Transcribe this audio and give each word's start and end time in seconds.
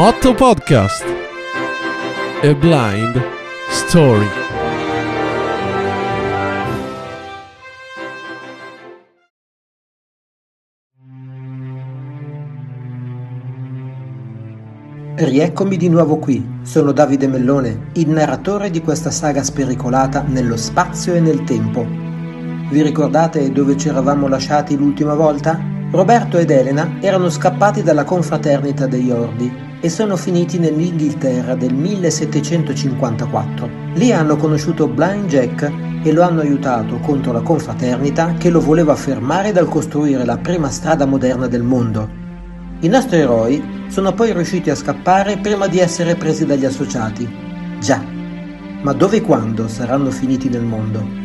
Motto 0.00 0.32
Podcast. 0.32 1.04
A 2.44 2.54
Blind 2.54 3.20
Story. 3.68 4.28
Rieccomi 15.16 15.76
di 15.76 15.88
nuovo 15.88 16.18
qui, 16.18 16.46
sono 16.62 16.92
Davide 16.92 17.26
Mellone, 17.26 17.88
il 17.94 18.08
narratore 18.08 18.70
di 18.70 18.80
questa 18.80 19.10
saga 19.10 19.42
spericolata 19.42 20.22
nello 20.22 20.56
spazio 20.56 21.14
e 21.14 21.20
nel 21.20 21.42
tempo. 21.42 21.84
Vi 22.70 22.82
ricordate 22.82 23.50
dove 23.50 23.76
ci 23.76 23.88
eravamo 23.88 24.28
lasciati 24.28 24.76
l'ultima 24.76 25.14
volta? 25.14 25.60
Roberto 25.90 26.38
ed 26.38 26.52
Elena 26.52 26.98
erano 27.00 27.28
scappati 27.28 27.82
dalla 27.82 28.04
confraternita 28.04 28.86
degli 28.86 29.10
Ordi 29.10 29.66
e 29.80 29.88
sono 29.88 30.16
finiti 30.16 30.58
nell'Inghilterra 30.58 31.54
del 31.54 31.74
1754. 31.74 33.70
Lì 33.94 34.12
hanno 34.12 34.36
conosciuto 34.36 34.88
Blind 34.88 35.28
Jack 35.28 35.72
e 36.02 36.12
lo 36.12 36.22
hanno 36.22 36.40
aiutato 36.40 36.98
contro 36.98 37.32
la 37.32 37.42
confraternita 37.42 38.34
che 38.34 38.50
lo 38.50 38.60
voleva 38.60 38.94
fermare 38.94 39.52
dal 39.52 39.68
costruire 39.68 40.24
la 40.24 40.38
prima 40.38 40.70
strada 40.70 41.06
moderna 41.06 41.46
del 41.46 41.62
mondo. 41.62 42.08
I 42.80 42.88
nostri 42.88 43.18
eroi 43.18 43.86
sono 43.88 44.12
poi 44.12 44.32
riusciti 44.32 44.70
a 44.70 44.76
scappare 44.76 45.38
prima 45.38 45.66
di 45.66 45.78
essere 45.78 46.14
presi 46.14 46.46
dagli 46.46 46.64
associati. 46.64 47.28
Già, 47.80 48.02
ma 48.82 48.92
dove 48.92 49.16
e 49.16 49.22
quando 49.22 49.66
saranno 49.66 50.10
finiti 50.10 50.48
nel 50.48 50.62
mondo? 50.62 51.17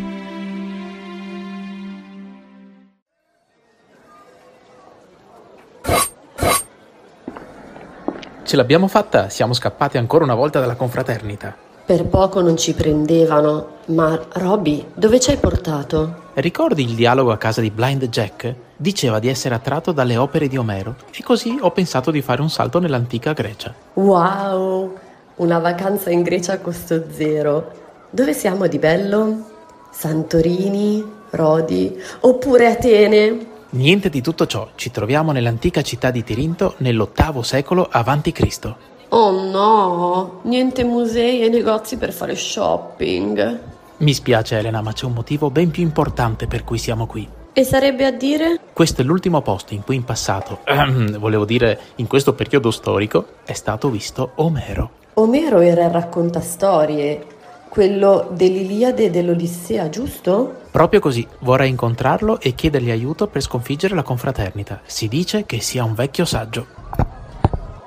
Ce 8.54 8.60
l'abbiamo 8.60 8.88
fatta, 8.88 9.30
siamo 9.30 9.54
scappati 9.54 9.98
ancora 9.98 10.26
una 10.26 10.36
volta 10.36 10.60
dalla 10.60 10.76
confraternita. 10.76 11.56
Per 11.88 12.06
poco 12.06 12.40
non 12.40 12.56
ci 12.56 12.76
prendevano, 12.76 13.78
ma 13.86 14.28
Robby, 14.34 14.90
dove 14.94 15.20
ci 15.20 15.32
hai 15.32 15.38
portato? 15.38 16.30
Ricordi 16.36 16.84
il 16.84 16.94
dialogo 16.94 17.32
a 17.32 17.38
casa 17.38 17.62
di 17.62 17.72
Blind 17.72 18.08
Jack? 18.10 18.54
Diceva 18.76 19.18
di 19.18 19.28
essere 19.28 19.56
attratto 19.56 19.92
dalle 19.92 20.18
opere 20.18 20.48
di 20.48 20.56
Omero 20.58 20.98
e 21.12 21.24
così 21.24 21.58
ho 21.60 21.72
pensato 21.72 22.12
di 22.12 22.22
fare 22.22 22.42
un 22.42 22.50
salto 22.52 22.78
nell'antica 22.78 23.34
Grecia. 23.34 23.74
Wow, 23.94 25.00
una 25.38 25.58
vacanza 25.58 26.12
in 26.12 26.22
Grecia 26.22 26.54
a 26.54 26.60
costo 26.60 27.06
zero. 27.10 27.72
Dove 28.12 28.34
siamo 28.36 28.68
di 28.68 28.78
bello? 28.78 29.46
Santorini, 29.90 31.04
Rodi 31.32 32.00
oppure 32.20 32.68
Atene? 32.68 33.48
Niente 33.74 34.10
di 34.10 34.22
tutto 34.22 34.46
ciò, 34.46 34.70
ci 34.76 34.92
troviamo 34.92 35.32
nell'antica 35.32 35.82
città 35.82 36.12
di 36.12 36.24
Tirinto 36.24 36.76
nell'ottavo 36.78 37.42
secolo 37.42 37.88
a.C. 37.90 38.74
Oh 39.10 39.50
no, 39.50 40.42
niente 40.44 40.84
musei 40.84 41.42
e 41.42 41.50
negozi 41.50 41.98
per 41.98 42.14
fare 42.14 42.36
shopping. 42.36 43.60
Mi 43.98 44.14
spiace 44.14 44.60
Elena, 44.60 44.84
ma 44.84 44.94
c'è 44.94 45.06
un 45.06 45.14
motivo 45.14 45.50
ben 45.50 45.72
più 45.72 45.82
importante 45.82 46.46
per 46.46 46.64
cui 46.64 46.78
siamo 46.78 47.08
qui. 47.08 47.28
E 47.52 47.64
sarebbe 47.64 48.06
a 48.06 48.12
dire? 48.12 48.60
Questo 48.74 49.02
è 49.02 49.04
l'ultimo 49.04 49.42
posto 49.42 49.74
in 49.74 49.84
cui 49.84 49.96
in 49.96 50.04
passato, 50.04 50.60
ehm, 50.66 51.18
volevo 51.18 51.44
dire 51.44 51.80
in 51.96 52.06
questo 52.06 52.36
periodo 52.36 52.70
storico, 52.70 53.26
è 53.44 53.54
stato 53.54 53.90
visto 53.90 54.34
Omero. 54.36 55.02
Omero 55.16 55.62
era 55.62 55.86
il 55.86 55.92
raccontastorie, 55.92 57.26
quello 57.74 58.30
dell'Iliade 58.32 59.06
e 59.06 59.10
dell'Odissea, 59.10 59.90
giusto? 59.90 60.58
Proprio 60.70 61.00
così, 61.00 61.28
vorrei 61.40 61.70
incontrarlo 61.70 62.40
e 62.40 62.54
chiedergli 62.54 62.92
aiuto 62.92 63.26
per 63.26 63.42
sconfiggere 63.42 63.96
la 63.96 64.04
confraternita. 64.04 64.82
Si 64.86 65.08
dice 65.08 65.48
che 65.48 65.60
sia 65.60 65.84
un 65.84 65.96
vecchio 65.96 66.24
saggio. 66.24 66.68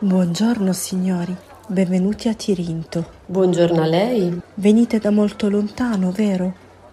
Buongiorno 0.01 0.73
signori, 0.73 1.37
benvenuti 1.69 2.27
a 2.27 2.35
Tirinto. 2.35 3.07
Buongiorno 3.27 3.81
a 3.81 3.87
lei. 3.87 4.41
Venite 4.55 4.99
da 4.99 5.13
molto 5.13 5.49
lontano, 5.49 6.11
vero? 6.11 6.53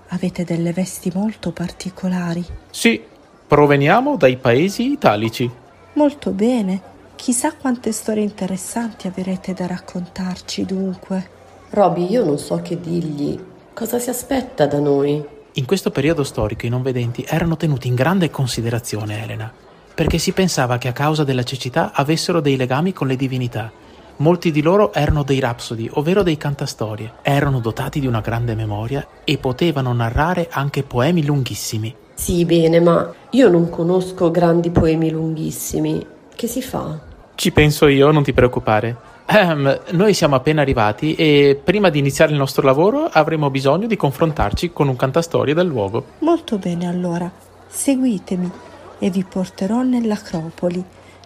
Avete 0.10 0.44
delle 0.44 0.72
vesti 0.72 1.12
molto 1.16 1.52
particolari. 1.52 2.46
Sì, 2.70 3.02
proveniamo 3.48 4.18
dai 4.18 4.38
paesi 4.38 4.92
italici. 4.92 5.50
Molto 5.94 6.30
bene. 6.30 6.80
Chissà 7.16 7.56
quante 7.56 7.92
storie 7.92 8.22
interessanti 8.22 9.08
avrete 9.08 9.54
da 9.56 9.66
raccontarci 9.66 10.64
dunque. 10.64 11.42
Robby, 11.74 12.08
io 12.08 12.24
non 12.24 12.38
so 12.38 12.60
che 12.62 12.80
dirgli. 12.80 13.36
Cosa 13.74 13.98
si 13.98 14.12
aspetta 14.12 14.68
da 14.68 14.78
noi? 14.80 15.26
In 15.54 15.66
questo 15.66 15.90
periodo 15.90 16.24
storico 16.24 16.68
i 16.68 16.70
non 16.70 16.84
vedenti 16.84 17.26
erano 17.28 17.58
tenuti 17.58 17.88
in 17.88 17.96
grande 17.96 18.30
considerazione, 18.30 19.24
Elena, 19.24 19.52
perché 19.96 20.20
si 20.20 20.34
pensava 20.34 20.78
che 20.78 20.88
a 20.88 20.92
causa 20.92 21.24
della 21.24 21.42
cecità 21.42 21.92
avessero 21.92 22.42
dei 22.42 22.58
legami 22.58 22.94
con 22.94 23.08
le 23.08 23.16
divinità. 23.16 23.72
Molti 24.18 24.52
di 24.52 24.62
loro 24.62 24.94
erano 24.94 25.24
dei 25.24 25.40
rapsodi, 25.40 25.90
ovvero 25.94 26.22
dei 26.22 26.38
cantastorie, 26.38 27.14
erano 27.24 27.60
dotati 27.60 28.00
di 28.00 28.06
una 28.06 28.22
grande 28.22 28.54
memoria 28.54 29.08
e 29.24 29.40
potevano 29.40 29.92
narrare 29.94 30.50
anche 30.52 30.84
poemi 30.84 31.26
lunghissimi. 31.26 31.96
Sì, 32.14 32.46
bene, 32.46 32.82
ma 32.82 33.12
io 33.32 33.50
non 33.50 33.72
conosco 33.72 34.30
grandi 34.30 34.70
poemi 34.70 35.10
lunghissimi. 35.10 36.06
Che 36.36 36.48
si 36.48 36.62
fa? 36.62 37.00
Ci 37.34 37.52
penso 37.52 37.88
io, 37.88 38.12
non 38.12 38.22
ti 38.22 38.32
preoccupare. 38.32 39.12
Ehm, 39.26 39.80
noi 39.92 40.14
siamo 40.14 40.36
appena 40.36 40.62
arrivati 40.62 41.16
e 41.16 41.60
prima 41.62 41.90
di 41.90 42.00
iniziare 42.00 42.32
il 42.32 42.38
nostro 42.38 42.64
lavoro 42.64 43.06
avremo 43.06 43.50
bisogno 43.50 43.88
di 43.88 43.96
confrontarci 43.96 44.72
con 44.74 44.88
un 44.88 44.96
cantastorie 44.96 45.54
del 45.54 45.68
luogo. 45.68 46.06
Molto 46.20 46.58
bene 46.58 46.88
allora, 46.88 47.32
seguitemi 47.68 48.52
e 49.00 49.10
vi 49.10 49.24
porterò 49.24 49.82
nell'Acropoli, 49.82 50.84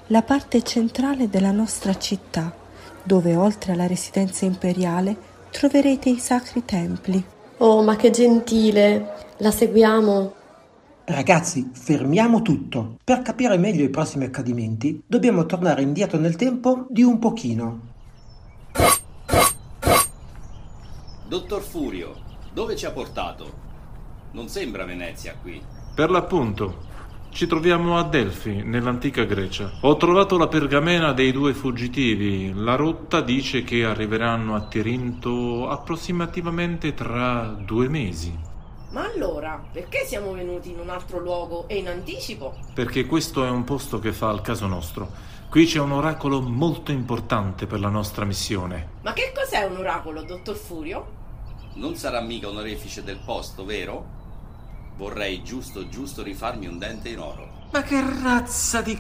la 0.08 0.22
parte 0.22 0.64
centrale 0.64 1.30
della 1.30 1.52
nostra 1.52 1.98
città, 1.98 2.54
dove 3.04 3.36
oltre 3.36 3.74
alla 3.74 3.88
residenza 3.88 4.46
imperiale 4.46 5.16
troverete 5.52 6.10
i 6.10 6.18
sacri 6.18 6.64
templi. 6.66 7.24
Oh, 7.58 7.82
ma 7.82 7.96
che 7.96 8.12
gentile! 8.12 9.26
La 9.38 9.52
seguiamo? 9.52 10.34
Ragazzi, 11.10 11.70
fermiamo 11.72 12.42
tutto. 12.42 12.98
Per 13.02 13.22
capire 13.22 13.58
meglio 13.58 13.82
i 13.82 13.90
prossimi 13.90 14.26
accadimenti, 14.26 15.02
dobbiamo 15.08 15.46
tornare 15.46 15.82
indietro 15.82 16.20
nel 16.20 16.36
tempo 16.36 16.86
di 16.90 17.02
un 17.02 17.18
pochino. 17.18 17.80
Dottor 21.26 21.62
Furio, 21.62 22.14
dove 22.52 22.76
ci 22.76 22.86
ha 22.86 22.92
portato? 22.92 23.54
Non 24.34 24.50
sembra 24.50 24.84
Venezia 24.84 25.34
qui. 25.42 25.62
Per 25.96 26.10
l'appunto, 26.10 26.80
ci 27.30 27.48
troviamo 27.48 27.98
a 27.98 28.04
Delfi, 28.04 28.62
nell'antica 28.64 29.24
Grecia. 29.24 29.78
Ho 29.84 29.96
trovato 29.96 30.38
la 30.38 30.50
pergamena 30.50 31.14
dei 31.14 31.32
due 31.32 31.54
fuggitivi. 31.54 32.52
La 32.54 32.76
rotta 32.76 33.22
dice 33.22 33.64
che 33.64 33.86
arriveranno 33.86 34.56
a 34.56 34.68
Tirinto 34.68 35.70
approssimativamente 35.70 36.94
tra 36.94 37.46
due 37.46 37.88
mesi. 37.88 38.56
Ma 38.90 39.04
allora, 39.04 39.62
perché 39.72 40.06
siamo 40.06 40.32
venuti 40.32 40.72
in 40.72 40.80
un 40.80 40.90
altro 40.90 41.20
luogo 41.20 41.68
e 41.68 41.78
in 41.78 41.90
anticipo? 41.90 42.56
Perché 42.74 43.06
questo 43.06 43.46
è 43.46 43.50
un 43.50 43.64
posto 43.66 44.00
che 44.00 44.14
fa 44.14 44.30
al 44.30 44.42
caso 44.42 44.66
nostro. 44.66 45.12
Qui 45.50 45.66
c'è 45.66 45.80
un 45.80 45.92
oracolo 45.92 46.42
molto 46.42 46.92
importante 46.92 47.68
per 47.68 47.80
la 47.80 47.90
nostra 47.90 48.24
missione. 48.24 48.90
Ma 49.02 49.14
che 49.14 49.34
cos'è 49.36 49.64
un 49.66 49.78
oracolo, 49.78 50.24
dottor 50.24 50.56
Furio? 50.56 51.16
Non 51.74 51.96
sarà 51.96 52.22
mica 52.22 52.50
un 52.50 52.58
orefice 52.58 53.04
del 53.04 53.20
posto, 53.24 53.66
vero? 53.66 54.06
Vorrei 54.96 55.44
giusto 55.44 55.88
giusto 55.90 56.24
rifarmi 56.24 56.66
un 56.68 56.78
dente 56.78 57.10
in 57.10 57.20
oro. 57.20 57.48
Ma 57.72 57.82
che 57.82 58.02
razza 58.02 58.82
di... 58.82 59.00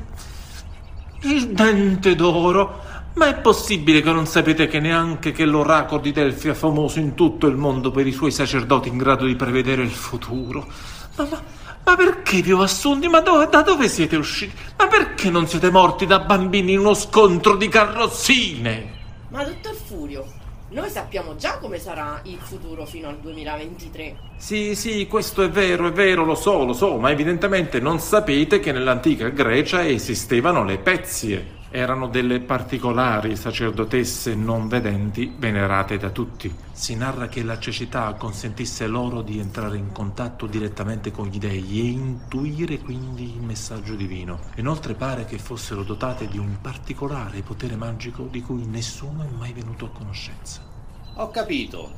Il 1.21 1.53
dente 1.53 2.15
d'oro? 2.15 2.79
Ma 3.17 3.29
è 3.29 3.41
possibile 3.41 4.01
che 4.01 4.11
non 4.11 4.27
sapete 4.27 4.67
che 4.67 4.79
neanche 4.79 5.31
che 5.31 5.43
l'oracolo 5.43 5.99
di 5.99 6.11
Delfi 6.11 6.49
è 6.49 6.53
famoso 6.53 6.99
in 6.99 7.15
tutto 7.15 7.47
il 7.47 7.55
mondo 7.55 7.89
per 7.89 8.05
i 8.05 8.11
suoi 8.11 8.29
sacerdoti 8.29 8.89
in 8.89 8.97
grado 8.97 9.25
di 9.25 9.35
prevedere 9.35 9.81
il 9.81 9.89
futuro? 9.89 10.67
Ma, 11.15 11.27
ma, 11.27 11.41
ma 11.83 11.95
perché 11.95 12.43
vi 12.43 12.51
ho 12.51 12.61
assunti? 12.61 13.07
Ma 13.07 13.21
dove, 13.21 13.47
da 13.49 13.63
dove 13.63 13.89
siete 13.89 14.17
usciti? 14.17 14.53
Ma 14.77 14.85
perché 14.85 15.31
non 15.31 15.47
siete 15.47 15.71
morti 15.71 16.05
da 16.05 16.19
bambini 16.19 16.73
in 16.73 16.79
uno 16.79 16.93
scontro 16.93 17.55
di 17.55 17.67
carrozzine? 17.67 18.93
Ma 19.29 19.43
dottor 19.43 19.73
Furio, 19.73 20.23
noi 20.69 20.89
sappiamo 20.91 21.35
già 21.37 21.57
come 21.57 21.79
sarà 21.79 22.21
il 22.25 22.37
futuro 22.39 22.85
fino 22.85 23.07
al 23.09 23.17
2023. 23.17 24.15
Sì, 24.37 24.75
sì, 24.75 25.07
questo 25.07 25.41
è 25.41 25.49
vero, 25.49 25.87
è 25.87 25.91
vero, 25.91 26.23
lo 26.23 26.35
so, 26.35 26.63
lo 26.63 26.73
so, 26.73 26.97
ma 26.97 27.09
evidentemente 27.09 27.79
non 27.79 27.97
sapete 27.97 28.59
che 28.59 28.71
nell'antica 28.71 29.29
Grecia 29.29 29.83
esistevano 29.87 30.63
le 30.63 30.77
Pezie. 30.77 31.55
Erano 31.77 32.07
delle 32.07 32.39
particolari 32.39 33.35
sacerdotesse 33.35 34.33
non 34.33 34.67
vedenti 34.67 35.31
venerate 35.37 35.97
da 35.97 36.09
tutti. 36.09 36.51
Si 36.71 36.95
narra 36.95 37.27
che 37.27 37.43
la 37.43 37.59
cecità 37.59 38.11
consentisse 38.13 38.87
loro 38.87 39.21
di 39.21 39.37
entrare 39.37 39.77
in 39.77 39.91
contatto 39.91 40.47
direttamente 40.47 41.11
con 41.11 41.27
gli 41.27 41.37
dei 41.37 41.81
e 41.81 41.83
intuire 41.83 42.79
quindi 42.79 43.31
il 43.31 43.43
messaggio 43.43 43.93
divino. 43.93 44.39
Inoltre 44.55 44.95
pare 44.95 45.25
che 45.25 45.37
fossero 45.37 45.83
dotate 45.83 46.27
di 46.27 46.39
un 46.39 46.57
particolare 46.59 47.43
potere 47.43 47.75
magico 47.75 48.23
di 48.23 48.41
cui 48.41 48.65
nessuno 48.65 49.21
è 49.21 49.29
mai 49.37 49.53
venuto 49.53 49.85
a 49.85 49.91
conoscenza. 49.91 50.63
Ho 51.17 51.29
capito. 51.29 51.93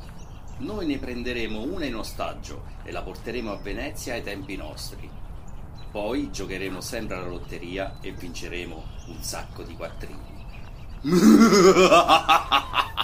Noi 0.57 0.87
ne 0.87 0.97
prenderemo 0.97 1.61
una 1.61 1.85
in 1.85 1.95
ostaggio 1.95 2.63
e 2.83 2.91
la 2.91 3.01
porteremo 3.01 3.49
a 3.49 3.59
Venezia 3.63 4.15
ai 4.15 4.23
tempi 4.23 4.57
nostri. 4.57 5.09
Poi 5.91 6.29
giocheremo 6.31 6.81
sempre 6.81 7.15
alla 7.15 7.27
lotteria 7.27 7.97
e 8.01 8.11
vinceremo 8.11 8.83
un 9.07 9.21
sacco 9.21 9.63
di 9.63 9.75
quattrini. 9.75 10.37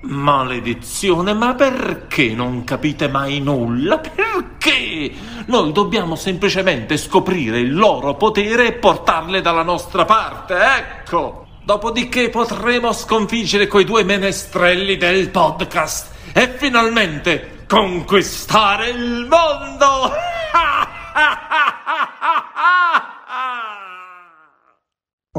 Maledizione, 0.00 1.32
ma 1.32 1.54
perché 1.54 2.34
non 2.34 2.64
capite 2.64 3.08
mai 3.08 3.40
nulla? 3.40 3.98
Perché? 3.98 5.12
Noi 5.46 5.72
dobbiamo 5.72 6.16
semplicemente 6.16 6.96
scoprire 6.96 7.60
il 7.60 7.74
loro 7.74 8.14
potere 8.16 8.66
e 8.66 8.72
portarle 8.72 9.40
dalla 9.40 9.62
nostra 9.62 10.04
parte, 10.04 10.56
ecco! 10.56 11.46
Dopodiché 11.62 12.28
potremo 12.28 12.92
sconfiggere 12.92 13.68
quei 13.68 13.84
due 13.84 14.02
menestrelli 14.02 14.96
del 14.96 15.30
podcast 15.30 16.12
e 16.34 16.48
finalmente 16.48 17.64
conquistare 17.66 18.90
il 18.90 19.26
mondo! 19.26 20.33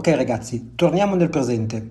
Ok 0.08 0.16
ragazzi, 0.16 0.74
torniamo 0.76 1.16
nel 1.16 1.32
presente. 1.32 1.90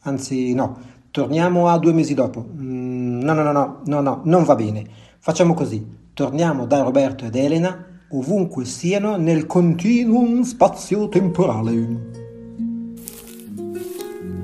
Anzi 0.00 0.52
no, 0.52 0.76
torniamo 1.10 1.68
a 1.68 1.78
due 1.78 1.94
mesi 1.94 2.12
dopo. 2.12 2.44
Mm, 2.46 3.22
no, 3.22 3.32
no, 3.32 3.42
no, 3.42 3.52
no, 3.52 3.80
no, 3.86 4.00
no, 4.02 4.20
non 4.24 4.44
va 4.44 4.54
bene. 4.54 4.84
Facciamo 5.18 5.54
così. 5.54 5.82
Torniamo 6.12 6.66
da 6.66 6.82
Roberto 6.82 7.24
ed 7.24 7.34
Elena 7.36 7.86
ovunque 8.10 8.66
siano 8.66 9.16
nel 9.16 9.46
continuum 9.46 10.42
spazio-temporale. 10.42 11.88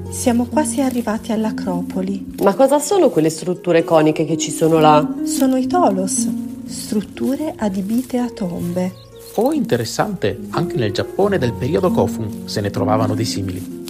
Siamo 0.08 0.46
quasi 0.46 0.80
arrivati 0.80 1.30
all'Acropoli. 1.30 2.36
Ma 2.42 2.54
cosa 2.54 2.78
sono 2.78 3.10
quelle 3.10 3.28
strutture 3.28 3.84
coniche 3.84 4.24
che 4.24 4.38
ci 4.38 4.50
sono 4.50 4.78
là? 4.78 5.06
Sono 5.24 5.56
i 5.56 5.66
Tolos, 5.66 6.26
strutture 6.64 7.52
adibite 7.54 8.16
a 8.16 8.30
tombe. 8.30 9.03
Oh, 9.36 9.52
interessante, 9.52 10.38
anche 10.50 10.76
nel 10.76 10.92
Giappone 10.92 11.38
del 11.38 11.54
periodo 11.54 11.90
Kofun 11.90 12.42
se 12.44 12.60
ne 12.60 12.70
trovavano 12.70 13.16
di 13.16 13.24
simili. 13.24 13.84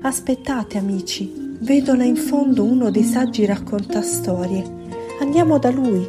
Aspettate 0.00 0.76
amici, 0.76 1.56
vedo 1.60 1.94
là 1.94 2.02
in 2.02 2.16
fondo 2.16 2.64
uno 2.64 2.90
dei 2.90 3.04
saggi 3.04 3.46
raccontastorie. 3.46 4.64
Andiamo 5.20 5.58
da 5.60 5.70
lui. 5.70 6.04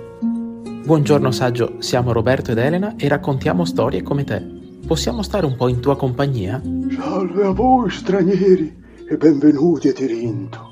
Buongiorno 0.83 1.29
saggio, 1.29 1.75
siamo 1.77 2.13
Roberto 2.13 2.49
ed 2.49 2.57
Elena 2.57 2.95
e 2.97 3.07
raccontiamo 3.07 3.63
storie 3.63 4.01
come 4.01 4.23
te. 4.23 4.43
Possiamo 4.87 5.21
stare 5.21 5.45
un 5.45 5.55
po' 5.55 5.67
in 5.67 5.81
tua 5.81 5.95
compagnia? 5.95 6.59
Salve 6.99 7.45
a 7.45 7.51
voi 7.51 7.91
stranieri 7.91 8.75
e 9.07 9.17
benvenuti 9.17 9.89
a 9.89 9.93
Tirinto. 9.93 10.71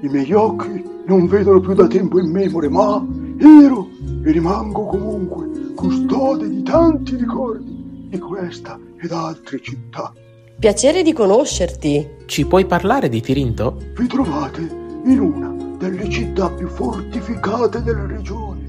I 0.00 0.08
miei 0.08 0.32
occhi 0.32 0.82
non 1.04 1.26
vedono 1.26 1.60
più 1.60 1.74
da 1.74 1.86
tempo 1.88 2.18
immemore, 2.18 2.70
ma 2.70 3.06
ero 3.38 3.90
e 4.24 4.30
rimango 4.30 4.86
comunque 4.86 5.61
custode 5.82 6.48
di 6.48 6.62
tanti 6.62 7.16
ricordi 7.16 8.06
di 8.08 8.18
questa 8.20 8.78
ed 9.00 9.10
altre 9.10 9.60
città. 9.60 10.12
Piacere 10.56 11.02
di 11.02 11.12
conoscerti. 11.12 12.08
Ci 12.24 12.46
puoi 12.46 12.66
parlare 12.66 13.08
di 13.08 13.20
Tirinto? 13.20 13.78
Vi 13.96 14.06
trovate 14.06 14.60
in 14.60 15.18
una 15.18 15.48
delle 15.78 16.08
città 16.08 16.48
più 16.50 16.68
fortificate 16.68 17.82
della 17.82 18.06
regione. 18.06 18.64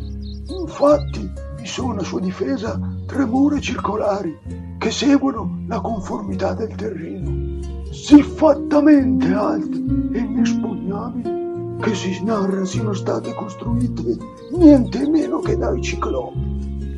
Infatti 0.59 1.31
vi 1.57 1.67
sono 1.67 1.99
a 1.99 2.03
sua 2.03 2.19
difesa 2.19 2.79
tre 3.05 3.25
mura 3.25 3.59
circolari 3.59 4.35
che 4.79 4.89
seguono 4.89 5.65
la 5.67 5.81
conformità 5.81 6.55
del 6.55 6.73
terreno, 6.73 7.59
siffattamente 7.91 9.31
alte 9.31 9.75
e 10.13 10.17
inespugnabili 10.17 11.33
che 11.79 11.93
si 11.93 12.23
narra 12.23 12.65
siano 12.65 12.93
state 12.93 13.33
costruite 13.35 14.17
niente 14.53 15.07
meno 15.07 15.39
che 15.41 15.55
dai 15.55 15.79
ciclopi. 15.79 16.52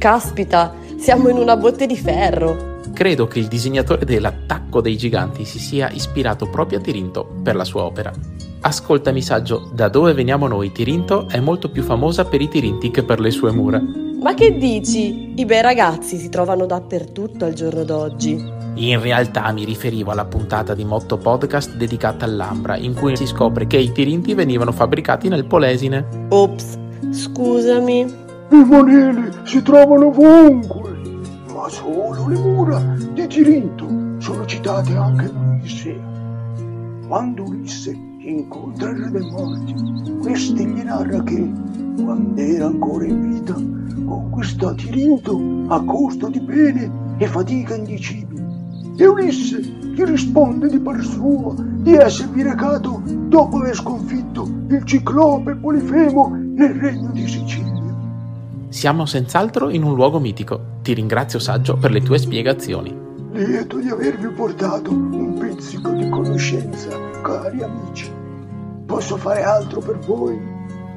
Caspita, 0.06 0.72
siamo 0.98 1.30
in 1.30 1.38
una 1.38 1.57
botte 1.57 1.88
di 1.88 1.98
ferro. 1.98 2.78
Credo 2.94 3.25
che 3.25 3.40
il 3.40 3.48
disegnatore 3.48 4.06
dell'attacco 4.06 4.80
dei 4.80 4.98
giganti 4.98 5.46
si 5.46 5.57
sia 5.57 5.90
ispirato 5.90 6.48
proprio 6.48 6.78
a 6.78 6.81
Tirinto 6.81 7.28
per 7.42 7.56
la 7.56 7.63
sua 7.63 7.86
opera. 7.86 8.13
Ascoltami 8.62 9.19
saggio, 9.24 9.68
da 9.74 9.90
dove 9.90 10.13
veniamo 10.13 10.46
noi 10.46 10.72
Tirinto 10.72 11.28
è 11.28 11.40
molto 11.40 11.72
più 11.72 11.81
famosa 11.81 12.24
per 12.24 12.40
i 12.40 12.48
Tirinti 12.48 12.92
che 12.92 13.02
per 13.02 13.19
le 13.19 13.31
sue 13.31 13.52
mura. 13.52 13.81
Ma 14.22 14.36
che 14.36 14.56
dici? 14.56 15.34
I 15.38 15.44
bei 15.44 15.63
ragazzi 15.63 16.18
si 16.18 16.30
trovano 16.30 16.68
dappertutto 16.68 17.44
al 17.46 17.54
giorno 17.54 17.84
d'oggi. 17.84 18.34
In 18.75 19.01
realtà 19.01 19.51
mi 19.54 19.66
riferivo 19.66 20.12
alla 20.12 20.25
puntata 20.25 20.75
di 20.75 20.86
Motto 20.86 21.18
Podcast 21.18 21.78
dedicata 21.78 22.25
all'Ambra, 22.25 22.78
in 22.78 22.94
cui 22.94 23.18
si 23.18 23.25
scopre 23.25 23.66
che 23.66 23.78
i 23.78 23.92
Tirinti 23.92 24.36
venivano 24.36 24.72
fabbricati 24.72 25.30
nel 25.30 25.46
Polesine. 25.46 26.28
Ops, 26.30 26.78
scusami. 27.10 28.25
I 28.48 28.64
monili 28.64 29.32
si 29.44 29.62
trovano 29.64 30.08
ovunque, 30.08 30.96
ma 31.52 31.68
solo 31.68 32.28
le 32.28 32.38
mura 32.38 32.80
di 33.12 33.26
Tirinto 33.26 33.88
sono 34.20 34.46
citate 34.46 34.96
anche 34.96 35.26
in 35.26 35.36
Odissea. 35.36 36.14
Quando 37.08 37.44
Ulisse 37.44 37.98
incontra 38.20 38.92
il 38.92 38.98
re 38.98 39.10
dei 39.10 39.32
morti, 39.32 39.74
questi 40.22 40.64
gli 40.64 40.84
narra 40.84 41.24
che, 41.24 41.52
quando 42.04 42.40
era 42.40 42.68
ancora 42.68 43.06
in 43.06 43.32
vita, 43.32 43.56
conquistò 44.06 44.76
Tirinto 44.76 45.42
a 45.70 45.84
costo 45.84 46.28
di 46.28 46.40
pene 46.42 46.92
e 47.18 47.26
fatica 47.26 47.76
indicibili. 47.76 48.44
E 48.96 49.08
Ulisse 49.08 49.60
gli 49.60 50.04
risponde 50.04 50.68
di 50.68 50.80
par 50.80 51.02
suo 51.02 51.56
di 51.58 51.96
esservi 51.96 52.44
recato 52.44 53.02
dopo 53.28 53.58
aver 53.58 53.76
sconfitto 53.76 54.48
il 54.70 54.84
ciclope 54.84 55.56
Polifemo 55.56 56.30
nel 56.30 56.76
regno 56.76 57.10
di 57.12 57.28
Sicilia. 57.28 57.75
Siamo 58.75 59.06
senz'altro 59.06 59.69
in 59.69 59.83
un 59.83 59.95
luogo 59.95 60.19
mitico. 60.19 60.60
Ti 60.81 60.92
ringrazio 60.92 61.39
saggio 61.39 61.77
per 61.77 61.92
le 61.92 62.01
tue 62.01 62.18
spiegazioni. 62.18 62.94
Lieto 63.31 63.77
di 63.77 63.88
avervi 63.88 64.27
portato 64.27 64.92
un 64.92 65.38
pizzico 65.39 65.92
di 65.92 66.10
conoscenza, 66.10 66.89
cari 67.22 67.63
amici. 67.63 68.12
Posso 68.86 69.16
fare 69.16 69.44
altro 69.44 69.80
per 69.80 70.00
voi? 70.00 70.38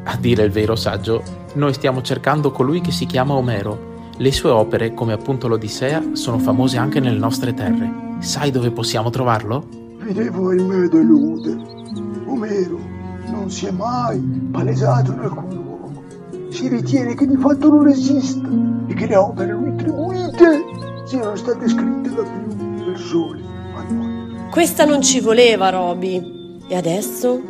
A 0.06 0.16
dire 0.16 0.42
il 0.42 0.50
vero 0.50 0.75
saggio, 0.75 1.22
noi 1.54 1.72
stiamo 1.72 2.02
cercando 2.02 2.50
colui 2.50 2.80
che 2.80 2.90
si 2.90 3.06
chiama 3.06 3.34
Omero. 3.34 4.10
Le 4.16 4.32
sue 4.32 4.50
opere, 4.50 4.92
come 4.92 5.12
appunto 5.12 5.46
l'Odissea, 5.46 6.02
sono 6.14 6.40
famose 6.40 6.78
anche 6.78 6.98
nelle 6.98 7.16
nostre 7.16 7.54
terre. 7.54 8.16
Sai 8.19 8.50
dove 8.50 8.72
possiamo 8.72 9.10
trovarlo? 9.10 9.69
Vi 10.00 10.12
devo 10.12 10.48
ahimè 10.48 10.88
deludere. 10.88 11.62
Omero 12.26 12.80
non 13.30 13.48
si 13.48 13.66
è 13.66 13.70
mai 13.70 14.19
palesato 14.50 15.12
in 15.12 15.19
alcun. 15.20 15.68
Si 16.50 16.69
ritiene 16.69 17.15
che 17.15 17.27
di 17.27 17.37
fatto 17.37 17.69
non 17.69 17.89
esista 17.89 18.49
e 18.87 18.95
che 18.95 19.06
le 19.06 19.17
opere 19.17 19.53
lui 19.53 19.71
attribuite 19.71 20.65
siano 21.05 21.37
state 21.37 21.69
scritte 21.69 22.14
da 22.14 22.23
più 22.23 22.85
persone. 22.85 23.40
Questa 24.50 24.85
non 24.85 25.02
ci 25.02 25.21
voleva, 25.21 25.71
Roby. 25.71 26.59
E 26.69 26.76
adesso? 26.76 27.40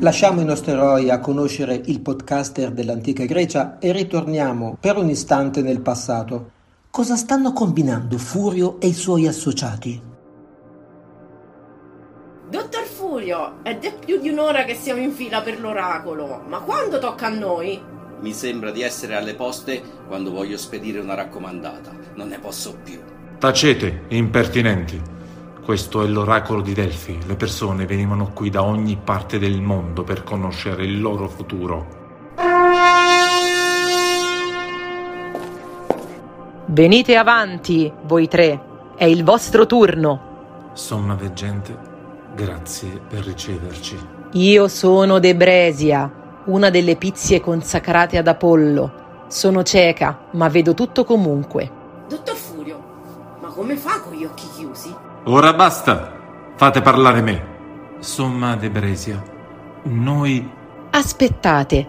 Lasciamo 0.00 0.40
i 0.40 0.44
nostri 0.44 0.72
eroi 0.72 1.10
a 1.10 1.20
conoscere 1.20 1.80
il 1.86 2.00
podcaster 2.00 2.72
dell'antica 2.72 3.24
Grecia 3.24 3.78
e 3.78 3.92
ritorniamo 3.92 4.76
per 4.80 4.96
un 4.96 5.08
istante 5.08 5.62
nel 5.62 5.80
passato. 5.80 6.50
Cosa 6.90 7.16
stanno 7.16 7.52
combinando 7.52 8.18
Furio 8.18 8.80
e 8.80 8.88
i 8.88 8.92
suoi 8.92 9.26
associati? 9.26 10.00
Dottor 12.50 12.84
Furio, 12.84 13.62
è 13.62 13.76
da 13.76 13.90
più 13.98 14.20
di 14.20 14.28
un'ora 14.28 14.64
che 14.64 14.74
siamo 14.74 15.00
in 15.00 15.12
fila 15.12 15.40
per 15.40 15.60
l'oracolo. 15.60 16.42
Ma 16.46 16.60
quando 16.60 16.98
tocca 16.98 17.26
a 17.26 17.30
noi? 17.30 17.80
Mi 18.24 18.32
sembra 18.32 18.70
di 18.70 18.80
essere 18.80 19.16
alle 19.16 19.34
poste 19.34 19.82
quando 20.08 20.30
voglio 20.30 20.56
spedire 20.56 20.98
una 20.98 21.12
raccomandata. 21.12 21.90
Non 22.14 22.28
ne 22.28 22.38
posso 22.38 22.74
più. 22.82 22.98
Tacete, 23.38 24.04
impertinenti. 24.08 24.98
Questo 25.62 26.02
è 26.02 26.06
l'oracolo 26.06 26.62
di 26.62 26.72
Delfi. 26.72 27.18
Le 27.26 27.34
persone 27.34 27.84
venivano 27.84 28.32
qui 28.32 28.48
da 28.48 28.62
ogni 28.62 28.96
parte 28.96 29.38
del 29.38 29.60
mondo 29.60 30.04
per 30.04 30.22
conoscere 30.24 30.84
il 30.84 31.02
loro 31.02 31.28
futuro. 31.28 32.32
Venite 36.64 37.16
avanti, 37.16 37.92
voi 38.04 38.26
tre. 38.26 38.58
È 38.96 39.04
il 39.04 39.22
vostro 39.22 39.66
turno. 39.66 40.70
Somma 40.72 41.14
veggente, 41.14 41.76
grazie 42.34 43.02
per 43.06 43.22
riceverci. 43.22 43.98
Io 44.32 44.66
sono 44.68 45.18
Debresia, 45.18 46.23
una 46.46 46.70
delle 46.70 46.96
pizie 46.96 47.40
consacrate 47.40 48.18
ad 48.18 48.26
Apollo. 48.26 49.26
Sono 49.28 49.62
cieca, 49.62 50.26
ma 50.32 50.48
vedo 50.48 50.74
tutto 50.74 51.04
comunque. 51.04 51.70
Dottor 52.08 52.36
Furio, 52.36 52.82
ma 53.40 53.48
come 53.48 53.76
fa 53.76 54.00
con 54.00 54.14
gli 54.14 54.24
occhi 54.24 54.46
chiusi? 54.56 54.94
Ora 55.24 55.52
basta! 55.52 56.12
Fate 56.56 56.82
parlare 56.82 57.20
me. 57.20 57.52
Somma 57.98 58.54
Debresia, 58.56 59.22
noi 59.84 60.62
Aspettate, 60.96 61.88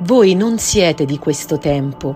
voi 0.00 0.34
non 0.34 0.58
siete 0.58 1.06
di 1.06 1.18
questo 1.18 1.56
tempo. 1.56 2.14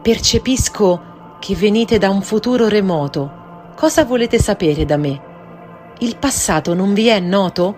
Percepisco 0.00 1.36
che 1.38 1.54
venite 1.54 1.98
da 1.98 2.08
un 2.08 2.22
futuro 2.22 2.68
remoto. 2.68 3.72
Cosa 3.76 4.06
volete 4.06 4.38
sapere 4.38 4.86
da 4.86 4.96
me? 4.96 5.20
Il 5.98 6.16
passato 6.16 6.72
non 6.72 6.94
vi 6.94 7.08
è 7.08 7.20
noto? 7.20 7.76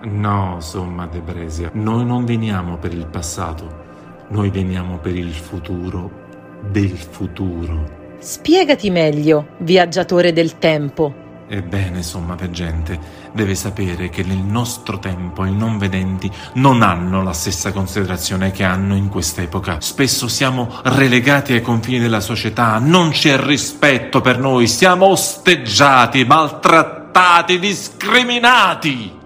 No, 0.00 0.58
somma 0.60 1.06
Debresia, 1.06 1.70
noi 1.74 2.04
non 2.04 2.24
veniamo 2.24 2.76
per 2.76 2.92
il 2.92 3.06
passato, 3.06 3.84
noi 4.28 4.48
veniamo 4.48 4.98
per 4.98 5.16
il 5.16 5.32
futuro 5.32 6.26
del 6.70 6.96
futuro. 6.96 7.96
Spiegati 8.20 8.90
meglio, 8.90 9.48
viaggiatore 9.58 10.32
del 10.32 10.58
tempo. 10.58 11.26
Ebbene, 11.48 12.02
somma 12.02 12.36
veggente, 12.36 12.98
deve 13.32 13.56
sapere 13.56 14.08
che 14.08 14.22
nel 14.22 14.38
nostro 14.38 15.00
tempo 15.00 15.44
i 15.44 15.52
non 15.52 15.78
vedenti 15.78 16.30
non 16.54 16.82
hanno 16.82 17.22
la 17.22 17.32
stessa 17.32 17.72
considerazione 17.72 18.52
che 18.52 18.62
hanno 18.62 18.94
in 18.94 19.08
quest'epoca. 19.08 19.80
Spesso 19.80 20.28
siamo 20.28 20.68
relegati 20.84 21.54
ai 21.54 21.62
confini 21.62 21.98
della 21.98 22.20
società, 22.20 22.78
non 22.78 23.10
c'è 23.10 23.36
rispetto 23.36 24.20
per 24.20 24.38
noi, 24.38 24.68
siamo 24.68 25.06
osteggiati, 25.06 26.24
maltrattati, 26.24 27.58
discriminati. 27.58 29.17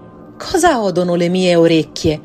Cosa 0.50 0.82
odono 0.82 1.14
le 1.14 1.28
mie 1.28 1.54
orecchie? 1.54 2.20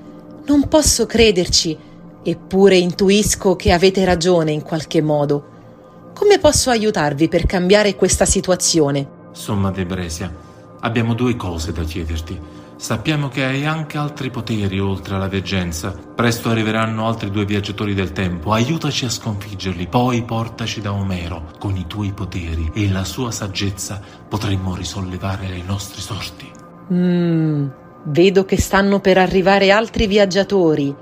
Non 0.48 0.68
posso 0.68 1.06
crederci, 1.06 1.78
eppure 2.24 2.76
intuisco 2.76 3.56
che 3.56 3.72
avete 3.72 4.04
ragione 4.06 4.52
in 4.52 4.64
qualche 4.64 5.04
modo. 5.04 6.12
Come 6.16 6.40
posso 6.40 6.72
aiutarvi 6.72 7.28
per 7.28 7.46
cambiare 7.46 7.96
questa 7.96 8.26
situazione? 8.26 9.08
Somma 9.34 9.70
De 9.70 9.86
Bresia, 9.86 10.34
abbiamo 10.80 11.14
due 11.14 11.36
cose 11.36 11.72
da 11.72 11.84
chiederti. 11.84 12.40
Sappiamo 12.76 13.30
che 13.30 13.46
hai 13.46 13.66
anche 13.66 13.98
altri 13.98 14.32
poteri 14.32 14.80
oltre 14.80 15.16
alla 15.16 15.30
veggenza. 15.30 15.92
Presto 15.92 16.50
arriveranno 16.50 17.08
altri 17.08 17.30
due 17.30 17.46
viaggiatori 17.46 17.94
del 17.94 18.14
tempo. 18.14 18.52
Aiutaci 18.52 19.06
a 19.06 19.10
sconfiggerli, 19.10 19.88
poi 19.88 20.24
portaci 20.24 20.82
da 20.82 20.92
Omero. 20.92 21.52
Con 21.60 21.76
i 21.76 21.86
tuoi 21.88 22.12
poteri 22.14 22.72
e 22.74 22.90
la 22.92 23.04
sua 23.04 23.32
saggezza 23.32 24.02
potremmo 24.28 24.76
risollevare 24.76 25.48
le 25.48 25.62
nostre 25.62 26.02
sorti. 26.02 26.52
Mmm, 26.94 27.68
vedo 28.08 28.46
che 28.46 28.60
stanno 28.60 29.00
per 29.00 29.18
arrivare 29.18 29.72
altri 29.72 30.08
viaggiatori 30.08 30.94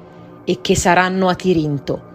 e 0.44 0.62
che 0.62 0.76
saranno 0.76 1.28
a 1.28 1.36
Tirinto. 1.36 2.14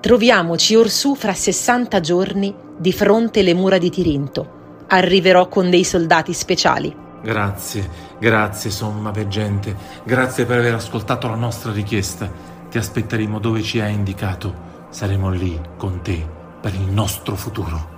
Troviamoci 0.00 0.74
orsù 0.74 1.14
fra 1.14 1.32
60 1.32 2.00
giorni 2.00 2.54
di 2.76 2.92
fronte 2.92 3.40
alle 3.40 3.54
mura 3.54 3.78
di 3.78 3.90
Tirinto 3.90 4.56
arriverò 4.88 5.48
con 5.48 5.70
dei 5.70 5.84
soldati 5.84 6.32
speciali. 6.32 6.94
Grazie, 7.22 7.88
grazie, 8.18 8.70
somma 8.70 9.10
veggente. 9.10 9.74
Grazie 10.04 10.44
per 10.44 10.58
aver 10.58 10.74
ascoltato 10.74 11.28
la 11.28 11.34
nostra 11.34 11.72
richiesta. 11.72 12.30
Ti 12.70 12.78
aspetteremo 12.78 13.38
dove 13.38 13.62
ci 13.62 13.80
hai 13.80 13.92
indicato. 13.92 14.66
Saremo 14.90 15.30
lì 15.30 15.58
con 15.76 16.00
te 16.02 16.24
per 16.60 16.74
il 16.74 16.90
nostro 16.90 17.34
futuro. 17.34 17.96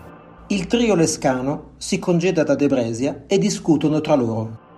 Il 0.49 0.67
trio 0.67 0.95
lescano 0.95 1.73
si 1.77 1.99
congeda 1.99 2.43
da 2.43 2.55
Debresia 2.55 3.25
e 3.27 3.39
discutono 3.39 4.01
tra 4.01 4.15
loro. 4.15 4.69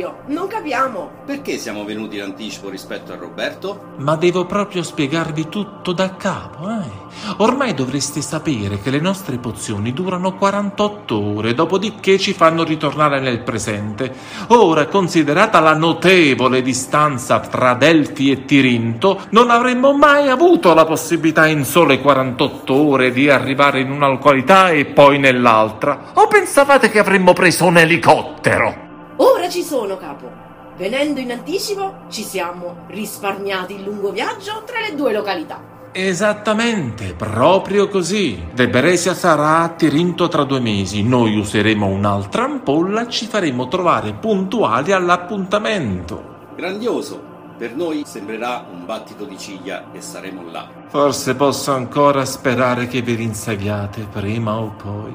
Furio, 0.00 0.22
non 0.26 0.46
capiamo. 0.46 1.10
Perché 1.26 1.58
siamo 1.58 1.84
venuti 1.84 2.16
in 2.16 2.22
anticipo 2.22 2.70
rispetto 2.70 3.12
a 3.12 3.16
Roberto? 3.16 3.92
Ma 3.98 4.16
devo 4.16 4.46
proprio 4.46 4.82
spiegarvi 4.82 5.48
tutto 5.48 5.92
da 5.92 6.16
capo, 6.16 6.68
eh? 6.70 7.08
Ormai 7.38 7.74
dovreste 7.74 8.22
sapere 8.22 8.80
che 8.80 8.90
le 8.90 9.00
nostre 9.00 9.36
pozioni 9.36 9.92
durano 9.92 10.34
48 10.34 11.36
ore, 11.36 11.54
dopodiché 11.54 12.18
ci 12.18 12.32
fanno 12.32 12.64
ritornare 12.64 13.20
nel 13.20 13.42
presente. 13.42 14.12
Ora, 14.48 14.86
considerata 14.86 15.60
la 15.60 15.74
notevole 15.74 16.62
distanza 16.62 17.40
tra 17.40 17.74
Delfi 17.74 18.30
e 18.30 18.44
Tirinto, 18.46 19.20
non 19.30 19.50
avremmo 19.50 19.92
mai 19.92 20.28
avuto 20.28 20.72
la 20.72 20.86
possibilità 20.86 21.46
in 21.46 21.64
sole 21.64 22.00
48 22.00 22.74
ore 22.74 23.10
di 23.12 23.28
arrivare 23.28 23.80
in 23.80 23.90
una 23.90 24.08
località 24.08 24.70
e 24.70 24.86
poi 24.86 25.18
nell'altra. 25.18 26.12
O 26.14 26.26
pensavate 26.26 26.88
che 26.88 26.98
avremmo 26.98 27.34
preso 27.34 27.66
un 27.66 27.76
elicottero? 27.76 28.88
Ora 29.22 29.50
ci 29.50 29.62
sono, 29.62 29.98
capo. 29.98 30.30
Venendo 30.78 31.20
in 31.20 31.30
anticipo 31.30 32.04
ci 32.08 32.22
siamo 32.22 32.86
risparmiati 32.86 33.74
il 33.74 33.82
lungo 33.82 34.12
viaggio 34.12 34.62
tra 34.64 34.80
le 34.80 34.94
due 34.94 35.12
località. 35.12 35.60
Esattamente, 35.92 37.12
proprio 37.12 37.88
così. 37.88 38.42
De 38.54 38.66
Beresia 38.70 39.12
sarà 39.12 39.58
a 39.58 39.68
Tirinto 39.68 40.28
tra 40.28 40.44
due 40.44 40.60
mesi. 40.60 41.02
Noi 41.02 41.36
useremo 41.36 41.86
un'altra 41.86 42.44
ampolla 42.44 43.02
e 43.02 43.10
ci 43.10 43.26
faremo 43.26 43.68
trovare 43.68 44.14
puntuali 44.14 44.92
all'appuntamento. 44.92 46.52
Grandioso. 46.56 47.28
Per 47.58 47.74
noi 47.74 48.04
sembrerà 48.06 48.64
un 48.72 48.86
battito 48.86 49.24
di 49.24 49.36
ciglia 49.36 49.92
e 49.92 50.00
saremo 50.00 50.50
là. 50.50 50.66
Forse 50.86 51.34
posso 51.34 51.72
ancora 51.72 52.24
sperare 52.24 52.86
che 52.86 53.02
vi 53.02 53.16
rinseghiate 53.16 54.06
prima 54.10 54.56
o 54.56 54.74
poi. 54.82 55.14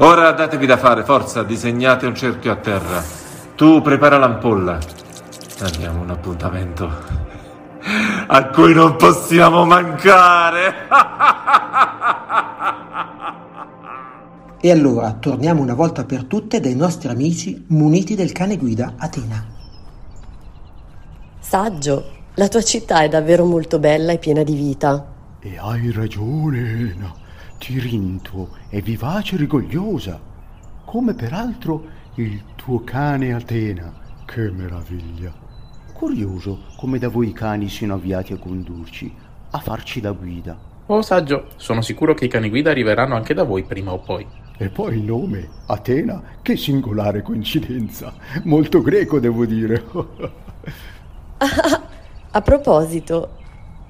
Ora 0.00 0.30
datevi 0.30 0.64
da 0.64 0.76
fare, 0.76 1.02
forza, 1.02 1.42
disegnate 1.42 2.06
un 2.06 2.14
cerchio 2.14 2.52
a 2.52 2.56
terra. 2.56 3.02
Tu 3.56 3.80
prepara 3.82 4.16
l'ampolla. 4.16 4.78
Abbiamo 5.60 6.02
un 6.02 6.10
appuntamento 6.10 6.88
a 8.28 8.46
cui 8.46 8.74
non 8.74 8.96
possiamo 8.96 9.64
mancare. 9.64 10.74
E 14.60 14.72
allora 14.72 15.12
torniamo 15.12 15.62
una 15.62 15.74
volta 15.74 16.04
per 16.04 16.24
tutte 16.24 16.58
dai 16.58 16.74
nostri 16.74 17.08
amici 17.08 17.64
muniti 17.68 18.16
del 18.16 18.32
cane 18.32 18.56
guida 18.56 18.94
Atena. 18.96 19.46
Saggio, 21.38 22.10
la 22.34 22.48
tua 22.48 22.62
città 22.62 23.02
è 23.02 23.08
davvero 23.08 23.44
molto 23.44 23.78
bella 23.78 24.10
e 24.10 24.18
piena 24.18 24.42
di 24.42 24.56
vita. 24.56 25.06
E 25.38 25.58
hai 25.60 25.92
ragione, 25.92 26.58
Elena. 26.58 27.14
Tirinto 27.58 28.56
è 28.68 28.80
vivace 28.80 29.34
e 29.34 29.38
rigogliosa, 29.38 30.18
come 30.84 31.14
peraltro 31.14 31.84
il 32.14 32.42
tuo 32.54 32.82
cane 32.84 33.34
Atena. 33.34 33.92
Che 34.24 34.50
meraviglia! 34.50 35.32
Curioso 35.92 36.66
come 36.76 36.98
da 36.98 37.08
voi 37.08 37.28
i 37.28 37.32
cani 37.32 37.68
siano 37.68 37.94
avviati 37.94 38.32
a 38.32 38.38
condurci, 38.38 39.12
a 39.50 39.58
farci 39.58 40.00
da 40.00 40.12
guida. 40.12 40.56
Oh 40.86 41.02
saggio, 41.02 41.48
sono 41.56 41.82
sicuro 41.82 42.14
che 42.14 42.26
i 42.26 42.28
cani 42.28 42.48
guida 42.48 42.70
arriveranno 42.70 43.16
anche 43.16 43.34
da 43.34 43.42
voi 43.42 43.64
prima 43.64 43.92
o 43.92 43.98
poi. 43.98 44.26
E 44.56 44.68
poi 44.70 44.96
il 44.96 45.02
nome, 45.02 45.48
Atena, 45.66 46.22
che 46.40 46.56
singolare 46.56 47.22
coincidenza. 47.22 48.14
Molto 48.44 48.80
greco, 48.80 49.18
devo 49.18 49.44
dire. 49.44 49.84
a 52.30 52.40
proposito, 52.40 53.37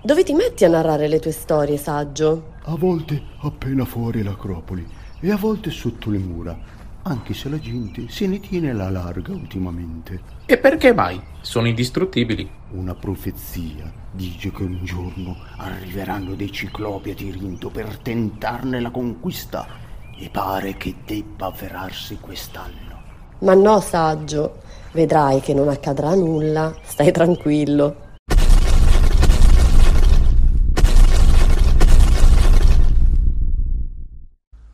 dove 0.02 0.23
ti 0.23 0.33
metti 0.33 0.64
a 0.64 0.69
narrare 0.69 1.09
le 1.09 1.19
tue 1.19 1.33
storie, 1.33 1.76
saggio? 1.76 2.55
A 2.64 2.76
volte 2.76 3.21
appena 3.40 3.85
fuori 3.85 4.23
l'acropoli 4.23 4.87
e 5.21 5.31
a 5.31 5.37
volte 5.37 5.71
sotto 5.71 6.11
le 6.11 6.19
mura, 6.19 6.57
anche 7.02 7.35
se 7.35 7.49
la 7.49 7.59
gente 7.59 8.09
se 8.09 8.26
ne 8.26 8.38
tiene 8.38 8.71
alla 8.71 8.90
larga 8.90 9.33
ultimamente. 9.33 10.21
E 10.47 10.59
perché 10.59 10.93
mai? 10.93 11.21
Sono 11.40 11.67
indistruttibili. 11.67 12.49
Una 12.71 12.95
profezia 12.95 13.90
dice 14.12 14.52
che 14.52 14.62
un 14.62 14.85
giorno 14.85 15.37
arriveranno 15.57 16.35
dei 16.35 16.52
ciclopi 16.52 17.11
a 17.11 17.14
Tirinto 17.14 17.71
per 17.71 17.99
tentarne 17.99 18.81
la 18.81 18.90
conquista 18.90 19.67
e 20.17 20.28
pare 20.31 20.76
che 20.76 20.95
debba 21.05 21.47
avverarsi 21.47 22.19
quest'anno. 22.21 23.02
Ma 23.40 23.55
no, 23.55 23.81
saggio, 23.81 24.59
vedrai 24.93 25.40
che 25.40 25.55
non 25.55 25.69
accadrà 25.69 26.14
nulla, 26.14 26.75
stai 26.83 27.12
tranquillo. 27.12 28.07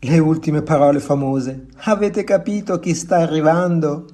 Le 0.06 0.18
ultime 0.18 0.60
parole 0.60 1.00
famose. 1.00 1.68
Avete 1.84 2.24
capito 2.24 2.78
chi 2.78 2.92
sta 2.92 3.20
arrivando? 3.20 4.04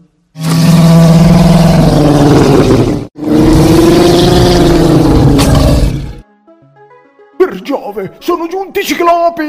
Per 7.37 7.63
Giove, 7.63 8.15
sono 8.21 8.47
giunti 8.47 8.79
i 8.79 8.85
ciclopi! 8.85 9.43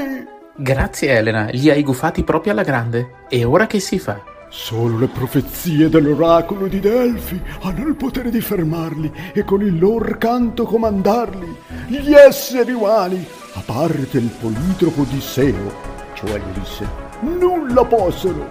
Grazie 0.58 1.10
Elena, 1.18 1.48
li 1.52 1.70
hai 1.70 1.84
gufati 1.84 2.24
proprio 2.24 2.54
alla 2.54 2.64
grande. 2.64 3.26
E 3.30 3.44
ora 3.44 3.68
che 3.68 3.80
si 3.80 4.00
fa? 4.00 4.20
Solo 4.50 4.98
le 4.98 5.10
profezie 5.10 5.90
dell'oracolo 5.90 6.66
di 6.66 6.80
Delfi 6.80 7.40
hanno 7.62 7.88
il 7.88 7.96
potere 7.96 8.32
di 8.32 8.42
fermarli 8.42 9.14
e 9.34 9.44
con 9.44 9.62
il 9.62 9.78
loro 9.78 10.18
canto 10.18 10.64
comandarli. 10.64 11.56
Gli 11.86 12.14
esseri 12.14 12.72
umani, 12.72 13.24
a 13.54 13.62
parte 13.64 14.18
il 14.18 14.32
politropo 14.40 15.04
di 15.04 15.22
Seo, 15.22 16.00
cioè 16.26 16.40
Ulisse, 16.56 16.88
nulla 17.22 17.84
possono. 17.86 18.50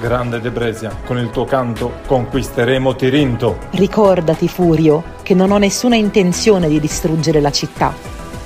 Grande 0.00 0.40
Debresia, 0.40 0.94
con 1.04 1.18
il 1.18 1.30
tuo 1.30 1.44
canto 1.44 2.00
conquisteremo 2.06 2.94
Tirinto. 2.94 3.58
Ricordati, 3.70 4.48
Furio, 4.48 5.02
che 5.22 5.34
non 5.34 5.50
ho 5.50 5.58
nessuna 5.58 5.96
intenzione 5.96 6.68
di 6.68 6.80
distruggere 6.80 7.40
la 7.40 7.50
città. 7.50 7.94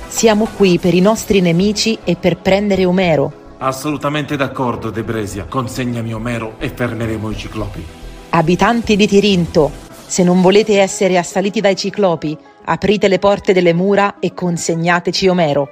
Siamo 0.07 0.47
qui 0.57 0.77
per 0.77 0.93
i 0.93 1.01
nostri 1.01 1.39
nemici 1.39 1.97
e 2.03 2.15
per 2.15 2.37
prendere 2.37 2.85
Omero. 2.85 3.31
Assolutamente 3.59 4.35
d'accordo, 4.35 4.89
Debresia. 4.89 5.45
Consegnami 5.45 6.13
Omero 6.13 6.55
e 6.57 6.69
fermeremo 6.69 7.29
i 7.29 7.37
ciclopi. 7.37 7.85
Abitanti 8.29 8.95
di 8.95 9.07
Tirinto, 9.07 9.71
se 10.11 10.23
non 10.23 10.41
volete 10.41 10.77
essere 10.81 11.17
assaliti 11.17 11.61
dai 11.61 11.73
ciclopi, 11.77 12.37
aprite 12.65 13.07
le 13.07 13.17
porte 13.17 13.53
delle 13.53 13.71
mura 13.71 14.19
e 14.19 14.33
consegnateci 14.33 15.29
Omero. 15.29 15.69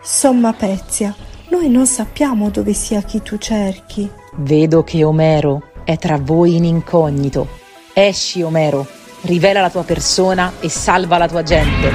Somma 0.00 0.54
Pezia, 0.54 1.14
noi 1.50 1.68
non 1.68 1.86
sappiamo 1.86 2.48
dove 2.48 2.72
sia 2.72 3.02
chi 3.02 3.20
tu 3.20 3.36
cerchi. 3.36 4.10
Vedo 4.36 4.82
che 4.82 5.04
Omero 5.04 5.60
è 5.84 5.98
tra 5.98 6.16
voi 6.16 6.56
in 6.56 6.64
incognito. 6.64 7.48
Esci, 7.92 8.40
Omero, 8.40 8.86
Rivela 9.20 9.60
la 9.60 9.68
tua 9.68 9.84
persona 9.84 10.54
e 10.60 10.70
salva 10.70 11.18
la 11.18 11.28
tua 11.28 11.42
gente. 11.42 11.92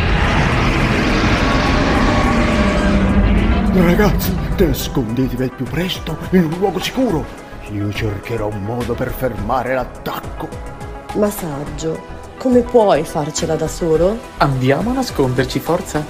Ragazzi, 3.73 4.35
nascondetevi 4.55 5.43
al 5.43 5.51
più 5.55 5.65
presto 5.65 6.15
in 6.29 6.43
un 6.43 6.59
luogo 6.59 6.79
sicuro. 6.79 7.48
Io 7.71 7.93
cercherò 7.93 8.47
un 8.47 8.63
modo 8.63 8.95
per 8.95 9.11
fermare 9.11 9.75
l'attacco. 9.75 10.47
Ma 11.15 11.29
saggio, 11.29 12.01
come 12.39 12.61
puoi 12.61 13.03
farcela 13.03 13.55
da 13.55 13.67
solo? 13.67 14.17
Andiamo 14.37 14.89
a 14.89 14.93
nasconderci, 14.93 15.59
forza. 15.59 16.03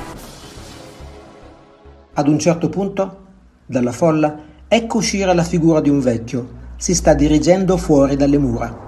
Ad 2.13 2.27
un 2.29 2.39
certo 2.39 2.69
punto, 2.69 3.17
dalla 3.65 3.91
folla, 3.91 4.37
ecco 4.69 4.97
uscire 4.97 5.33
la 5.33 5.43
figura 5.43 5.81
di 5.81 5.89
un 5.89 5.99
vecchio. 5.99 6.57
Si 6.77 6.95
sta 6.95 7.13
dirigendo 7.13 7.75
fuori 7.75 8.15
dalle 8.15 8.37
mura. 8.37 8.87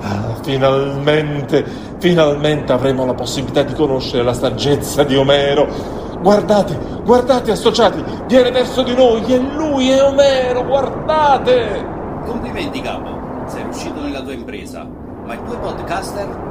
Ah, 0.00 0.34
finalmente, 0.42 1.62
finalmente 1.98 2.72
avremo 2.72 3.04
la 3.04 3.14
possibilità 3.14 3.62
di 3.64 3.74
conoscere 3.74 4.22
la 4.22 4.32
saggezza 4.32 5.04
di 5.04 5.14
Omero. 5.14 6.01
Guardate, 6.22 6.78
guardate 7.04 7.50
associati, 7.50 8.02
viene 8.28 8.52
verso 8.52 8.82
di 8.82 8.94
noi 8.94 9.24
e 9.26 9.38
lui 9.38 9.90
è 9.90 10.04
Omero, 10.04 10.64
guardate! 10.64 11.84
Complimenti, 12.24 12.80
capo. 12.80 13.44
Sei 13.46 13.64
riuscito 13.64 14.00
nella 14.00 14.22
tua 14.22 14.32
impresa. 14.32 14.86
Ma 15.24 15.34
i 15.34 15.44
tuoi 15.44 15.58
podcaster? 15.58 16.50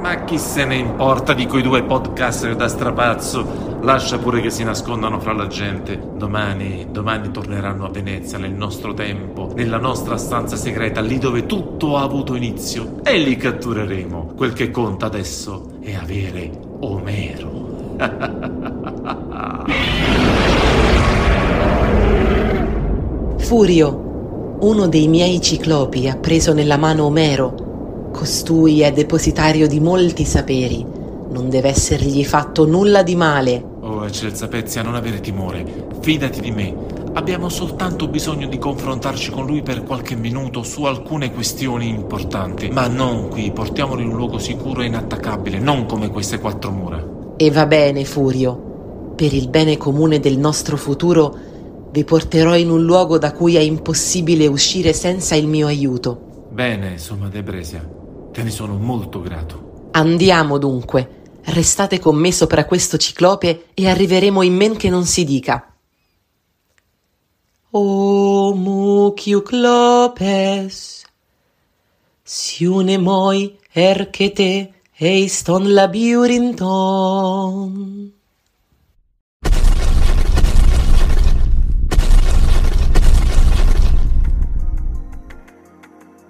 Ma 0.00 0.24
chi 0.24 0.38
se 0.38 0.64
ne 0.64 0.74
importa 0.74 1.32
di 1.32 1.46
quei 1.46 1.62
due 1.62 1.84
podcaster 1.84 2.56
da 2.56 2.66
strapazzo? 2.66 3.78
Lascia 3.82 4.18
pure 4.18 4.40
che 4.40 4.50
si 4.50 4.64
nascondano 4.64 5.20
fra 5.20 5.32
la 5.32 5.46
gente. 5.46 6.00
Domani, 6.16 6.88
domani 6.90 7.30
torneranno 7.30 7.86
a 7.86 7.90
Venezia, 7.90 8.38
nel 8.38 8.52
nostro 8.52 8.92
tempo, 8.94 9.52
nella 9.54 9.78
nostra 9.78 10.16
stanza 10.16 10.56
segreta, 10.56 11.00
lì 11.00 11.18
dove 11.18 11.46
tutto 11.46 11.96
ha 11.96 12.02
avuto 12.02 12.34
inizio. 12.34 12.96
E 13.04 13.18
li 13.18 13.36
cattureremo. 13.36 14.32
Quel 14.36 14.52
che 14.52 14.72
conta 14.72 15.06
adesso 15.06 15.74
è 15.80 15.94
avere 15.94 16.50
Omero. 16.80 17.71
Furio, 23.38 24.56
uno 24.60 24.88
dei 24.88 25.08
miei 25.08 25.40
ciclopi 25.40 26.08
ha 26.08 26.16
preso 26.16 26.52
nella 26.52 26.76
mano 26.76 27.04
Omero. 27.04 28.10
Costui 28.12 28.80
è 28.80 28.92
depositario 28.92 29.66
di 29.66 29.80
molti 29.80 30.24
saperi. 30.24 30.86
Non 31.30 31.48
deve 31.48 31.68
essergli 31.68 32.24
fatto 32.24 32.66
nulla 32.66 33.02
di 33.02 33.14
male. 33.14 33.62
Oh, 33.80 34.04
Eccelsa 34.06 34.48
Pezia, 34.48 34.82
non 34.82 34.94
avere 34.94 35.20
timore. 35.20 35.64
Fidati 36.00 36.40
di 36.40 36.50
me. 36.50 36.74
Abbiamo 37.14 37.48
soltanto 37.50 38.08
bisogno 38.08 38.46
di 38.46 38.56
confrontarci 38.56 39.30
con 39.30 39.44
lui 39.44 39.62
per 39.62 39.82
qualche 39.82 40.14
minuto 40.14 40.62
su 40.62 40.84
alcune 40.84 41.30
questioni 41.32 41.88
importanti. 41.88 42.70
Ma 42.70 42.86
non 42.86 43.28
qui, 43.28 43.50
portiamolo 43.50 44.00
in 44.00 44.08
un 44.08 44.16
luogo 44.16 44.38
sicuro 44.38 44.80
e 44.80 44.86
inattaccabile, 44.86 45.58
non 45.58 45.84
come 45.84 46.08
queste 46.08 46.38
quattro 46.38 46.70
mura. 46.70 47.20
E 47.42 47.50
va 47.50 47.66
bene, 47.66 48.04
Furio. 48.04 49.14
Per 49.16 49.34
il 49.34 49.48
bene 49.48 49.76
comune 49.76 50.20
del 50.20 50.38
nostro 50.38 50.76
futuro, 50.76 51.36
vi 51.90 52.04
porterò 52.04 52.54
in 52.54 52.70
un 52.70 52.84
luogo 52.84 53.18
da 53.18 53.32
cui 53.32 53.56
è 53.56 53.60
impossibile 53.60 54.46
uscire 54.46 54.92
senza 54.92 55.34
il 55.34 55.48
mio 55.48 55.66
aiuto. 55.66 56.46
Bene, 56.50 56.92
insomma, 56.92 57.26
Debresia. 57.26 57.84
Te 58.30 58.44
ne 58.44 58.50
sono 58.50 58.76
molto 58.76 59.20
grato. 59.20 59.88
Andiamo 59.90 60.56
dunque. 60.56 61.40
Restate 61.42 61.98
con 61.98 62.14
me 62.14 62.30
sopra 62.30 62.64
questo 62.64 62.96
ciclope 62.96 63.64
e 63.74 63.88
arriveremo 63.88 64.42
in 64.42 64.54
men 64.54 64.76
che 64.76 64.88
non 64.88 65.04
si 65.04 65.24
dica. 65.24 65.74
O 67.72 68.54
muciuclopes, 68.54 71.02
siune 72.22 72.98
moi 72.98 73.58
erchete 73.72 74.74
eiston 74.98 75.72
labyrinthon. 75.72 78.12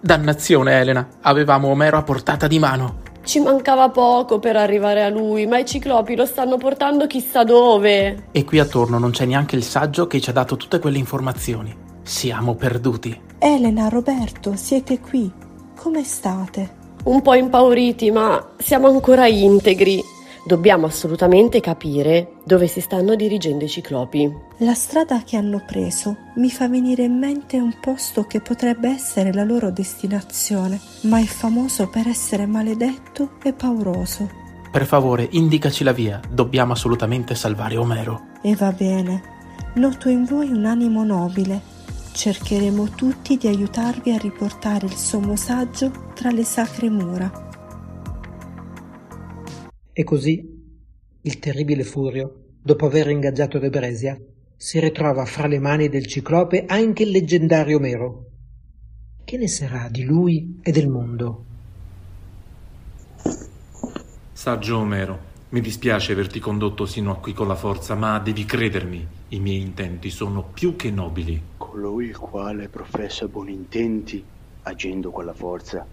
Dannazione, 0.00 0.80
Elena. 0.80 1.08
Avevamo 1.20 1.68
Omero 1.68 1.96
a 1.96 2.02
portata 2.02 2.46
di 2.46 2.58
mano. 2.58 3.00
Ci 3.24 3.40
mancava 3.40 3.88
poco 3.90 4.40
per 4.40 4.56
arrivare 4.56 5.04
a 5.04 5.08
lui, 5.08 5.46
ma 5.46 5.58
i 5.58 5.64
ciclopi 5.64 6.16
lo 6.16 6.26
stanno 6.26 6.56
portando 6.56 7.06
chissà 7.06 7.44
dove. 7.44 8.24
E 8.32 8.44
qui 8.44 8.58
attorno 8.58 8.98
non 8.98 9.12
c'è 9.12 9.26
neanche 9.26 9.54
il 9.54 9.62
saggio 9.62 10.08
che 10.08 10.20
ci 10.20 10.30
ha 10.30 10.32
dato 10.32 10.56
tutte 10.56 10.80
quelle 10.80 10.98
informazioni. 10.98 11.72
Siamo 12.02 12.56
perduti. 12.56 13.16
Elena, 13.38 13.86
Roberto, 13.88 14.56
siete 14.56 14.98
qui. 14.98 15.30
Come 15.76 16.02
state? 16.02 16.80
Un 17.04 17.20
po' 17.20 17.34
impauriti, 17.34 18.12
ma 18.12 18.52
siamo 18.58 18.86
ancora 18.86 19.26
integri. 19.26 20.00
Dobbiamo 20.44 20.86
assolutamente 20.86 21.60
capire 21.60 22.34
dove 22.44 22.68
si 22.68 22.80
stanno 22.80 23.16
dirigendo 23.16 23.64
i 23.64 23.68
ciclopi. 23.68 24.32
La 24.58 24.74
strada 24.74 25.22
che 25.24 25.36
hanno 25.36 25.64
preso 25.66 26.16
mi 26.36 26.48
fa 26.48 26.68
venire 26.68 27.02
in 27.02 27.18
mente 27.18 27.58
un 27.58 27.74
posto 27.80 28.24
che 28.24 28.40
potrebbe 28.40 28.88
essere 28.88 29.32
la 29.32 29.42
loro 29.42 29.72
destinazione, 29.72 30.80
ma 31.02 31.18
è 31.18 31.24
famoso 31.24 31.88
per 31.88 32.06
essere 32.06 32.46
maledetto 32.46 33.30
e 33.42 33.52
pauroso. 33.52 34.30
Per 34.70 34.86
favore, 34.86 35.26
indicaci 35.32 35.82
la 35.82 35.92
via. 35.92 36.20
Dobbiamo 36.30 36.72
assolutamente 36.72 37.34
salvare 37.34 37.76
Omero. 37.76 38.28
E 38.42 38.54
va 38.54 38.70
bene. 38.70 39.22
Noto 39.74 40.08
in 40.08 40.24
voi 40.24 40.50
un 40.50 40.66
animo 40.66 41.02
nobile. 41.02 41.71
Cercheremo 42.14 42.90
tutti 42.90 43.36
di 43.38 43.48
aiutarvi 43.48 44.12
a 44.12 44.18
riportare 44.18 44.84
il 44.86 44.92
sommo 44.92 45.34
saggio 45.34 45.90
tra 46.14 46.30
le 46.30 46.44
sacre 46.44 46.90
mura. 46.90 47.30
E 49.92 50.04
così 50.04 50.60
il 51.22 51.38
terribile 51.38 51.84
Furio, 51.84 52.58
dopo 52.62 52.86
aver 52.86 53.08
ingaggiato 53.08 53.58
De 53.58 53.70
Bresia, 53.70 54.20
si 54.54 54.78
ritrova 54.78 55.24
fra 55.24 55.46
le 55.46 55.58
mani 55.58 55.88
del 55.88 56.06
ciclope 56.06 56.64
anche 56.66 57.02
il 57.02 57.10
leggendario 57.10 57.78
Omero. 57.78 58.26
Che 59.24 59.36
ne 59.38 59.48
sarà 59.48 59.88
di 59.90 60.04
lui 60.04 60.60
e 60.62 60.70
del 60.70 60.88
mondo? 60.88 61.44
Saggio 64.32 64.78
Omero, 64.78 65.18
mi 65.52 65.60
dispiace 65.60 66.12
averti 66.12 66.40
condotto 66.40 66.86
sino 66.86 67.12
a 67.12 67.16
qui 67.16 67.34
con 67.34 67.46
la 67.46 67.54
forza, 67.54 67.94
ma 67.94 68.18
devi 68.18 68.46
credermi, 68.46 69.06
i 69.28 69.38
miei 69.38 69.60
intenti 69.60 70.08
sono 70.08 70.42
più 70.42 70.76
che 70.76 70.90
nobili. 70.90 71.40
Colui 71.58 72.06
il 72.06 72.16
quale 72.16 72.68
professa 72.68 73.28
buoni 73.28 73.52
intenti, 73.52 74.24
agendo 74.62 75.10
con 75.10 75.26
la 75.26 75.34
forza, 75.34 75.86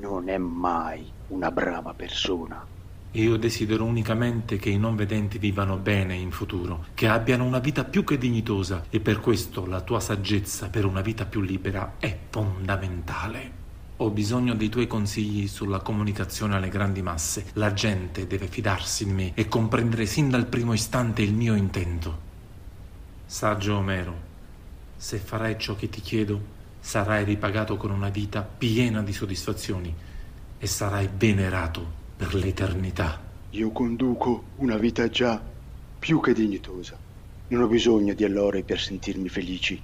non 0.00 0.30
è 0.30 0.38
mai 0.38 1.04
una 1.28 1.50
brava 1.50 1.92
persona. 1.92 2.64
Io 3.10 3.36
desidero 3.36 3.84
unicamente 3.84 4.56
che 4.56 4.70
i 4.70 4.78
non 4.78 4.96
vedenti 4.96 5.36
vivano 5.36 5.76
bene 5.76 6.14
in 6.14 6.30
futuro, 6.30 6.86
che 6.94 7.06
abbiano 7.06 7.44
una 7.44 7.58
vita 7.58 7.84
più 7.84 8.04
che 8.04 8.16
dignitosa 8.16 8.86
e 8.88 9.00
per 9.00 9.20
questo 9.20 9.66
la 9.66 9.82
tua 9.82 10.00
saggezza 10.00 10.70
per 10.70 10.86
una 10.86 11.02
vita 11.02 11.26
più 11.26 11.42
libera 11.42 11.96
è 11.98 12.18
fondamentale. 12.30 13.61
Ho 13.98 14.10
bisogno 14.10 14.54
dei 14.54 14.68
tuoi 14.68 14.86
consigli 14.86 15.46
sulla 15.46 15.80
comunicazione 15.80 16.56
alle 16.56 16.70
grandi 16.70 17.02
masse. 17.02 17.44
La 17.52 17.72
gente 17.72 18.26
deve 18.26 18.48
fidarsi 18.48 19.04
di 19.04 19.12
me 19.12 19.32
e 19.34 19.48
comprendere 19.48 20.06
sin 20.06 20.30
dal 20.30 20.46
primo 20.46 20.72
istante 20.72 21.22
il 21.22 21.34
mio 21.34 21.54
intento. 21.54 22.30
Saggio 23.26 23.76
Omero, 23.76 24.14
se 24.96 25.18
farai 25.18 25.56
ciò 25.58 25.76
che 25.76 25.88
ti 25.88 26.00
chiedo, 26.00 26.40
sarai 26.80 27.24
ripagato 27.24 27.76
con 27.76 27.90
una 27.90 28.08
vita 28.08 28.42
piena 28.42 29.02
di 29.02 29.12
soddisfazioni 29.12 29.94
e 30.58 30.66
sarai 30.66 31.08
venerato 31.14 31.86
per 32.16 32.34
l'eternità. 32.34 33.20
Io 33.50 33.70
conduco 33.70 34.44
una 34.56 34.78
vita 34.78 35.08
già 35.10 35.40
più 35.98 36.18
che 36.20 36.32
dignitosa. 36.32 36.98
Non 37.48 37.62
ho 37.62 37.66
bisogno 37.68 38.14
di 38.14 38.24
allora 38.24 38.60
per 38.62 38.80
sentirmi 38.80 39.28
felici. 39.28 39.80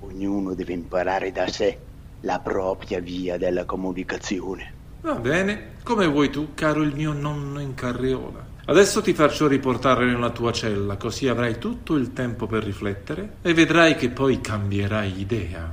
Ognuno 0.00 0.54
deve 0.54 0.74
imparare 0.74 1.32
da 1.32 1.48
sé 1.48 1.86
la 2.20 2.40
propria 2.40 3.00
via 3.00 3.36
della 3.36 3.64
comunicazione. 3.64 4.72
Va 5.00 5.14
bene, 5.14 5.76
come 5.84 6.06
vuoi 6.06 6.30
tu, 6.30 6.54
caro 6.54 6.82
il 6.82 6.94
mio 6.94 7.12
nonno 7.12 7.60
in 7.60 7.74
carriola. 7.74 8.56
Adesso 8.64 9.00
ti 9.00 9.14
faccio 9.14 9.46
riportare 9.46 10.04
nella 10.04 10.30
tua 10.30 10.52
cella, 10.52 10.96
così 10.96 11.28
avrai 11.28 11.58
tutto 11.58 11.94
il 11.94 12.12
tempo 12.12 12.46
per 12.46 12.64
riflettere 12.64 13.36
e 13.40 13.54
vedrai 13.54 13.94
che 13.94 14.10
poi 14.10 14.40
cambierai 14.40 15.18
idea. 15.18 15.72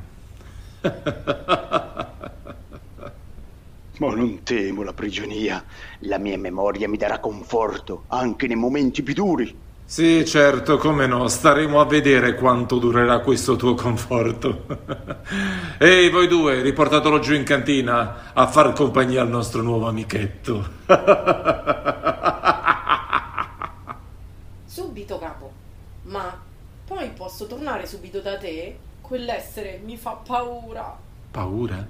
Ma 3.97 4.13
non 4.15 4.43
temo 4.43 4.84
la 4.84 4.93
prigionia. 4.93 5.62
La 6.01 6.19
mia 6.19 6.38
memoria 6.38 6.88
mi 6.88 6.97
darà 6.97 7.19
conforto 7.19 8.03
anche 8.08 8.47
nei 8.47 8.55
momenti 8.55 9.03
più 9.03 9.13
duri. 9.13 9.63
Sì, 9.88 10.26
certo, 10.26 10.78
come 10.78 11.06
no, 11.06 11.28
staremo 11.28 11.80
a 11.80 11.86
vedere 11.86 12.34
quanto 12.34 12.80
durerà 12.80 13.19
questo 13.19 13.56
tuo 13.56 13.76
conforto. 13.76 14.65
Ehi, 15.78 16.10
voi 16.10 16.28
due, 16.28 16.63
riportatelo 16.63 17.19
giù 17.19 17.36
in 17.36 17.43
cantina 17.43 18.34
a 18.34 18.48
far 18.48 18.74
compagnia 18.74 19.21
al 19.21 19.30
nostro 19.30 19.62
nuovo 19.62 19.88
amichetto. 19.88 20.67
Subito, 24.65 25.19
capo. 25.19 25.52
Ma 26.06 26.36
poi 26.86 27.12
posso 27.12 27.45
tornare 27.45 27.86
subito 27.86 28.21
da 28.21 28.38
te? 28.38 28.76
Quell'essere 29.02 29.80
mi 29.84 29.98
fa 29.98 30.13
paura. 30.13 30.98
Paura? 31.30 31.86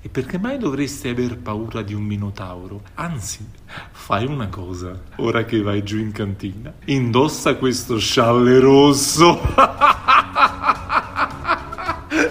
E 0.00 0.08
perché 0.08 0.38
mai 0.38 0.58
dovresti 0.58 1.08
aver 1.08 1.38
paura 1.38 1.82
di 1.82 1.94
un 1.94 2.02
minotauro? 2.02 2.82
Anzi, 2.94 3.46
fai 3.90 4.26
una 4.26 4.48
cosa, 4.48 5.00
ora 5.16 5.44
che 5.44 5.62
vai 5.62 5.82
giù 5.82 5.98
in 5.98 6.12
cantina, 6.12 6.72
indossa 6.86 7.56
questo 7.56 7.98
scialle 7.98 8.58
rosso. 8.60 9.40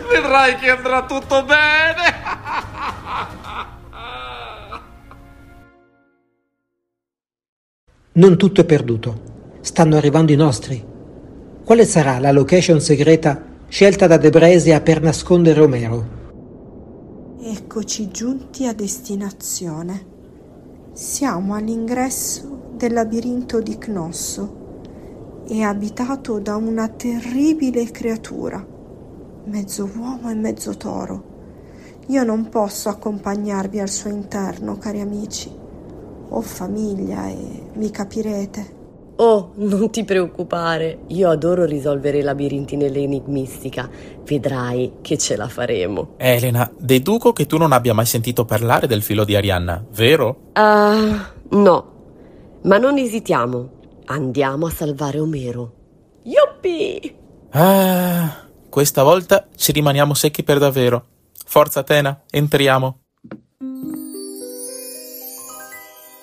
Vedrai 0.09 0.55
che 0.57 0.69
andrà 0.69 1.05
tutto 1.05 1.43
bene. 1.43 2.21
Non 8.15 8.37
tutto 8.37 8.61
è 8.61 8.65
perduto. 8.65 9.31
Stanno 9.61 9.97
arrivando 9.97 10.31
i 10.31 10.35
nostri. 10.35 10.85
Quale 11.65 11.85
sarà 11.85 12.19
la 12.19 12.31
location 12.31 12.79
segreta 12.79 13.41
scelta 13.67 14.05
da 14.05 14.17
De 14.17 14.29
Bresia 14.29 14.81
per 14.81 15.01
nascondere 15.01 15.61
Omero? 15.61 16.22
Eccoci 17.45 18.07
giunti 18.07 18.65
a 18.67 18.73
destinazione. 18.73 20.05
Siamo 20.93 21.55
all'ingresso 21.55 22.69
del 22.77 22.93
labirinto 22.93 23.59
di 23.59 23.77
Cnosso. 23.77 25.41
È 25.45 25.59
abitato 25.59 26.39
da 26.39 26.55
una 26.55 26.87
terribile 26.87 27.91
creatura, 27.91 28.65
mezzo 29.43 29.91
uomo 29.93 30.29
e 30.29 30.35
mezzo 30.35 30.77
toro. 30.77 31.23
Io 32.07 32.23
non 32.23 32.47
posso 32.47 32.87
accompagnarvi 32.87 33.77
al 33.77 33.89
suo 33.89 34.09
interno, 34.09 34.77
cari 34.77 35.01
amici. 35.01 35.51
Ho 36.29 36.39
famiglia 36.39 37.27
e 37.27 37.71
mi 37.73 37.91
capirete. 37.91 38.82
Oh, 39.25 39.53
non 39.55 39.89
ti 39.89 40.03
preoccupare, 40.03 41.03
io 41.07 41.29
adoro 41.29 41.63
risolvere 41.63 42.17
i 42.17 42.21
labirinti 42.21 42.75
nell'enigmistica. 42.75 43.89
Vedrai 44.25 44.95
che 44.99 45.17
ce 45.17 45.37
la 45.37 45.47
faremo. 45.47 46.15
Elena, 46.17 46.69
deduco 46.77 47.31
che 47.31 47.45
tu 47.45 47.55
non 47.55 47.71
abbia 47.71 47.93
mai 47.93 48.05
sentito 48.05 48.43
parlare 48.43 48.85
del 48.85 49.01
filo 49.01 49.23
di 49.23 49.33
Arianna, 49.33 49.81
vero? 49.91 50.49
Ah, 50.53 51.31
no. 51.51 51.91
Ma 52.63 52.77
non 52.77 52.97
esitiamo. 52.97 53.69
Andiamo 54.07 54.65
a 54.65 54.71
salvare 54.71 55.19
Omero. 55.19 55.73
Yuppi! 56.23 57.15
Ah, 57.51 58.45
questa 58.67 59.03
volta 59.03 59.47
ci 59.55 59.71
rimaniamo 59.71 60.13
secchi 60.13 60.43
per 60.43 60.59
davvero. 60.59 61.05
Forza 61.45 61.79
Atena, 61.79 62.23
entriamo. 62.29 62.99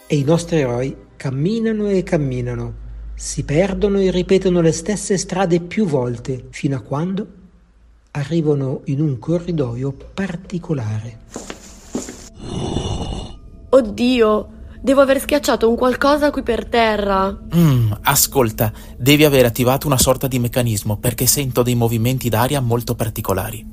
E 0.06 0.16
i 0.16 0.22
nostri 0.22 0.58
eroi 0.58 1.08
camminano 1.20 1.86
e 1.86 2.02
camminano, 2.02 2.79
si 3.20 3.44
perdono 3.44 3.98
e 3.98 4.10
ripetono 4.10 4.62
le 4.62 4.72
stesse 4.72 5.18
strade 5.18 5.60
più 5.60 5.84
volte, 5.84 6.46
fino 6.48 6.76
a 6.76 6.80
quando 6.80 7.26
arrivano 8.12 8.80
in 8.86 9.02
un 9.02 9.18
corridoio 9.18 9.94
particolare. 10.14 11.18
Oddio, 13.68 14.48
devo 14.80 15.02
aver 15.02 15.20
schiacciato 15.20 15.68
un 15.68 15.76
qualcosa 15.76 16.30
qui 16.30 16.42
per 16.42 16.64
terra. 16.64 17.38
Mm, 17.54 17.92
ascolta, 18.00 18.72
devi 18.96 19.26
aver 19.26 19.44
attivato 19.44 19.86
una 19.86 19.98
sorta 19.98 20.26
di 20.26 20.38
meccanismo 20.38 20.96
perché 20.96 21.26
sento 21.26 21.62
dei 21.62 21.74
movimenti 21.74 22.30
d'aria 22.30 22.62
molto 22.62 22.94
particolari. 22.94 23.66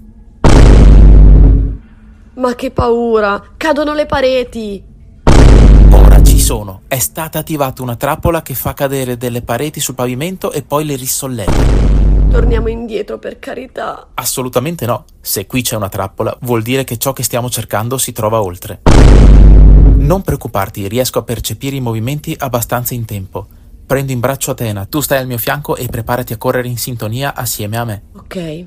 Ma 2.33 2.53
che 2.53 2.71
paura! 2.71 3.53
Cadono 3.55 3.93
le 3.93 4.05
pareti! 4.05 4.95
Sono. 6.47 6.83
È 6.88 6.97
stata 6.97 7.39
attivata 7.39 7.81
una 7.81 7.97
trappola 7.97 8.41
che 8.41 8.53
fa 8.53 8.73
cadere 8.73 9.17
delle 9.17 9.41
pareti 9.41 9.81
sul 9.81 9.95
pavimento 9.95 10.53
e 10.53 10.62
poi 10.62 10.86
le 10.86 10.95
risolleva. 10.95 11.51
Torniamo 12.31 12.69
indietro 12.69 13.19
per 13.19 13.38
carità. 13.38 14.12
Assolutamente 14.13 14.86
no. 14.86 15.03
Se 15.19 15.45
qui 15.45 15.62
c'è 15.62 15.75
una 15.75 15.89
trappola, 15.89 16.38
vuol 16.43 16.62
dire 16.62 16.86
che 16.86 16.97
ciò 16.97 17.12
che 17.12 17.23
stiamo 17.23 17.49
cercando 17.49 17.97
si 17.97 18.13
trova 18.13 18.41
oltre. 18.41 18.79
Non 19.97 20.21
preoccuparti, 20.21 20.88
riesco 20.88 21.19
a 21.19 21.23
percepire 21.23 21.75
i 21.75 21.81
movimenti 21.81 22.33
abbastanza 22.39 22.93
in 22.93 23.03
tempo. 23.03 23.45
Prendo 23.86 24.13
in 24.13 24.21
braccio 24.21 24.51
Atena, 24.51 24.86
tu 24.86 25.01
stai 25.01 25.19
al 25.19 25.27
mio 25.27 25.38
fianco 25.38 25.75
e 25.75 25.88
preparati 25.88 26.31
a 26.31 26.38
correre 26.38 26.69
in 26.69 26.77
sintonia 26.77 27.36
assieme 27.36 27.75
a 27.75 27.83
me. 27.83 28.03
Ok, 28.13 28.65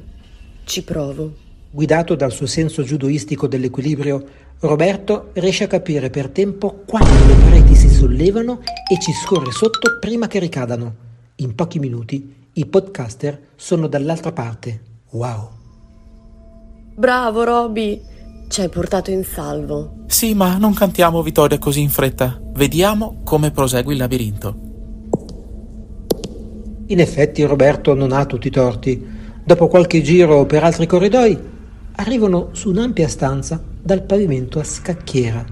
ci 0.65 0.83
provo. 0.85 1.33
Guidato 1.71 2.15
dal 2.15 2.33
suo 2.33 2.47
senso 2.47 2.83
giudoistico 2.83 3.47
dell'equilibrio, 3.47 4.23
Roberto 4.63 5.31
riesce 5.35 5.65
a 5.65 5.69
capire 5.69 6.11
per 6.11 6.29
tempo 6.29 6.83
quando 6.85 7.09
le 7.27 7.35
pareti 7.35 7.75
si 7.75 7.89
sollevano 7.89 8.61
e 8.61 9.01
ci 9.01 9.11
scorre 9.13 9.53
sotto 9.53 9.97
prima 9.99 10.27
che 10.27 10.39
ricadano. 10.39 10.95
In 11.37 11.55
pochi 11.55 11.79
minuti 11.79 12.49
i 12.53 12.67
podcaster 12.67 13.41
sono 13.57 13.87
dall'altra 13.87 14.33
parte. 14.33 14.83
Wow! 15.13 15.49
Bravo, 16.95 17.45
Roby! 17.45 18.03
Ci 18.49 18.61
hai 18.61 18.69
portato 18.69 19.11
in 19.11 19.25
salvo. 19.25 20.05
Sì, 20.09 20.35
ma 20.35 20.59
non 20.59 20.75
cantiamo 20.75 21.23
vittoria 21.23 21.59
così 21.59 21.81
in 21.81 21.89
fretta. 21.89 22.39
Vediamo 22.53 23.23
come 23.25 23.53
prosegue 23.53 23.95
il 23.95 23.99
labirinto. 23.99 24.55
In 26.89 27.01
effetti 27.01 27.43
Roberto 27.45 27.95
non 27.95 28.13
ha 28.13 28.27
tutti 28.27 28.49
i 28.49 28.51
torti. 28.51 29.03
Dopo 29.43 29.69
qualche 29.69 30.03
giro 30.03 30.45
per 30.45 30.65
altri 30.65 30.87
corridoi, 30.87 31.39
arrivano 31.95 32.51
su 32.53 32.69
un'ampia 32.69 33.09
stanza 33.09 33.70
dal 33.83 34.03
pavimento 34.03 34.59
a 34.59 34.65
scacchiera. 34.65 35.45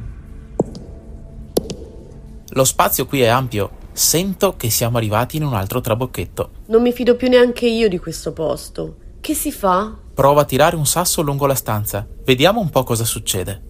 Lo 2.51 2.65
spazio 2.65 3.07
qui 3.07 3.21
è 3.23 3.27
ampio. 3.27 3.71
Sento 3.93 4.57
che 4.57 4.71
siamo 4.71 4.97
arrivati 4.97 5.37
in 5.37 5.45
un 5.45 5.55
altro 5.55 5.81
trabocchetto. 5.81 6.51
Non 6.67 6.83
mi 6.83 6.93
fido 6.93 7.17
più 7.17 7.29
neanche 7.29 7.67
io 7.67 7.89
di 7.89 7.99
questo 7.99 8.33
posto. 8.33 8.97
Che 9.21 9.35
si 9.35 9.51
fa? 9.51 9.93
Prova 10.15 10.43
a 10.43 10.45
tirare 10.45 10.77
un 10.77 10.87
sasso 10.87 11.23
lungo 11.23 11.47
la 11.47 11.55
stanza. 11.55 12.07
Vediamo 12.25 12.61
un 12.61 12.71
po' 12.71 12.85
cosa 12.85 13.05
succede. 13.05 13.63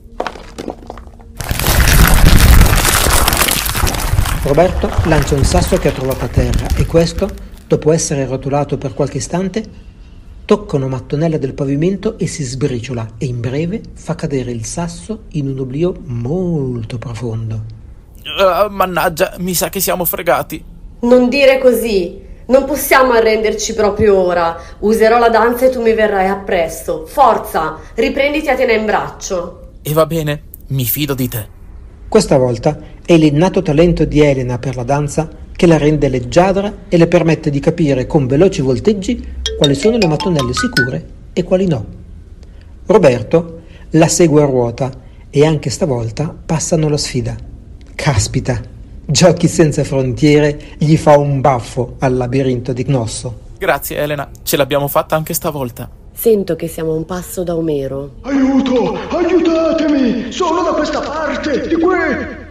Roberto 4.42 4.90
lancia 5.04 5.34
un 5.34 5.44
sasso 5.44 5.76
che 5.76 5.88
ha 5.88 5.92
trovato 5.92 6.24
a 6.24 6.28
terra 6.28 6.66
e 6.76 6.86
questo, 6.86 7.28
dopo 7.66 7.92
essere 7.92 8.26
rotolato 8.26 8.78
per 8.78 8.94
qualche 8.94 9.18
istante, 9.18 9.62
tocca 10.48 10.76
una 10.76 10.86
mattonella 10.86 11.36
del 11.36 11.52
pavimento 11.52 12.16
e 12.16 12.26
si 12.26 12.42
sbriciola 12.42 13.06
e 13.18 13.26
in 13.26 13.38
breve 13.38 13.82
fa 13.92 14.14
cadere 14.14 14.50
il 14.50 14.64
sasso 14.64 15.24
in 15.32 15.46
un 15.46 15.58
oblio 15.58 15.94
molto 16.06 16.96
profondo. 16.96 17.64
Uh, 18.24 18.72
mannaggia, 18.72 19.34
mi 19.40 19.52
sa 19.52 19.68
che 19.68 19.78
siamo 19.78 20.06
fregati. 20.06 20.64
Non 21.00 21.28
dire 21.28 21.58
così. 21.58 22.18
Non 22.46 22.64
possiamo 22.64 23.12
arrenderci 23.12 23.74
proprio 23.74 24.16
ora. 24.16 24.58
Userò 24.78 25.18
la 25.18 25.28
danza 25.28 25.66
e 25.66 25.68
tu 25.68 25.82
mi 25.82 25.92
verrai 25.92 26.28
appresso. 26.28 27.04
Forza, 27.04 27.76
riprenditi 27.96 28.48
a 28.48 28.54
tenere 28.54 28.78
in 28.78 28.86
braccio. 28.86 29.72
E 29.82 29.92
va 29.92 30.06
bene, 30.06 30.42
mi 30.68 30.84
fido 30.86 31.12
di 31.12 31.28
te. 31.28 31.46
Questa 32.08 32.38
volta 32.38 32.78
è 33.04 33.18
l'innato 33.18 33.60
talento 33.60 34.06
di 34.06 34.20
Elena 34.22 34.58
per 34.58 34.76
la 34.76 34.84
danza 34.84 35.28
che 35.58 35.66
la 35.66 35.76
rende 35.76 36.08
leggiadra 36.08 36.72
e 36.88 36.96
le 36.96 37.08
permette 37.08 37.50
di 37.50 37.58
capire 37.58 38.06
con 38.06 38.28
veloci 38.28 38.60
volteggi 38.60 39.40
quali 39.58 39.74
sono 39.74 39.96
le 39.96 40.06
mattonelle 40.06 40.54
sicure 40.54 41.04
e 41.32 41.42
quali 41.42 41.66
no. 41.66 41.84
Roberto 42.86 43.62
la 43.90 44.06
segue 44.06 44.40
a 44.40 44.44
ruota 44.46 44.88
e 45.28 45.44
anche 45.44 45.68
stavolta 45.68 46.32
passano 46.46 46.88
la 46.88 46.96
sfida. 46.96 47.34
Caspita, 47.92 48.60
Giochi 49.04 49.48
senza 49.48 49.82
frontiere 49.82 50.76
gli 50.78 50.96
fa 50.96 51.18
un 51.18 51.40
baffo 51.40 51.96
al 51.98 52.16
labirinto 52.16 52.72
di 52.72 52.84
Gnosso. 52.84 53.40
Grazie 53.58 53.96
Elena, 53.96 54.30
ce 54.44 54.56
l'abbiamo 54.56 54.86
fatta 54.86 55.16
anche 55.16 55.34
stavolta. 55.34 55.90
Sento 56.12 56.54
che 56.54 56.68
siamo 56.68 56.92
a 56.92 56.94
un 56.94 57.04
passo 57.04 57.42
da 57.42 57.56
Omero. 57.56 58.12
Aiuto! 58.20 58.96
Aiutatemi! 59.08 60.30
Sono 60.30 60.62
da 60.62 60.70
questa 60.70 61.00
parte! 61.00 61.66
Di 61.66 61.74
qui! 61.74 61.96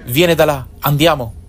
Viene 0.07 0.35
da 0.35 0.43
là, 0.43 0.67
andiamo. 0.79 1.45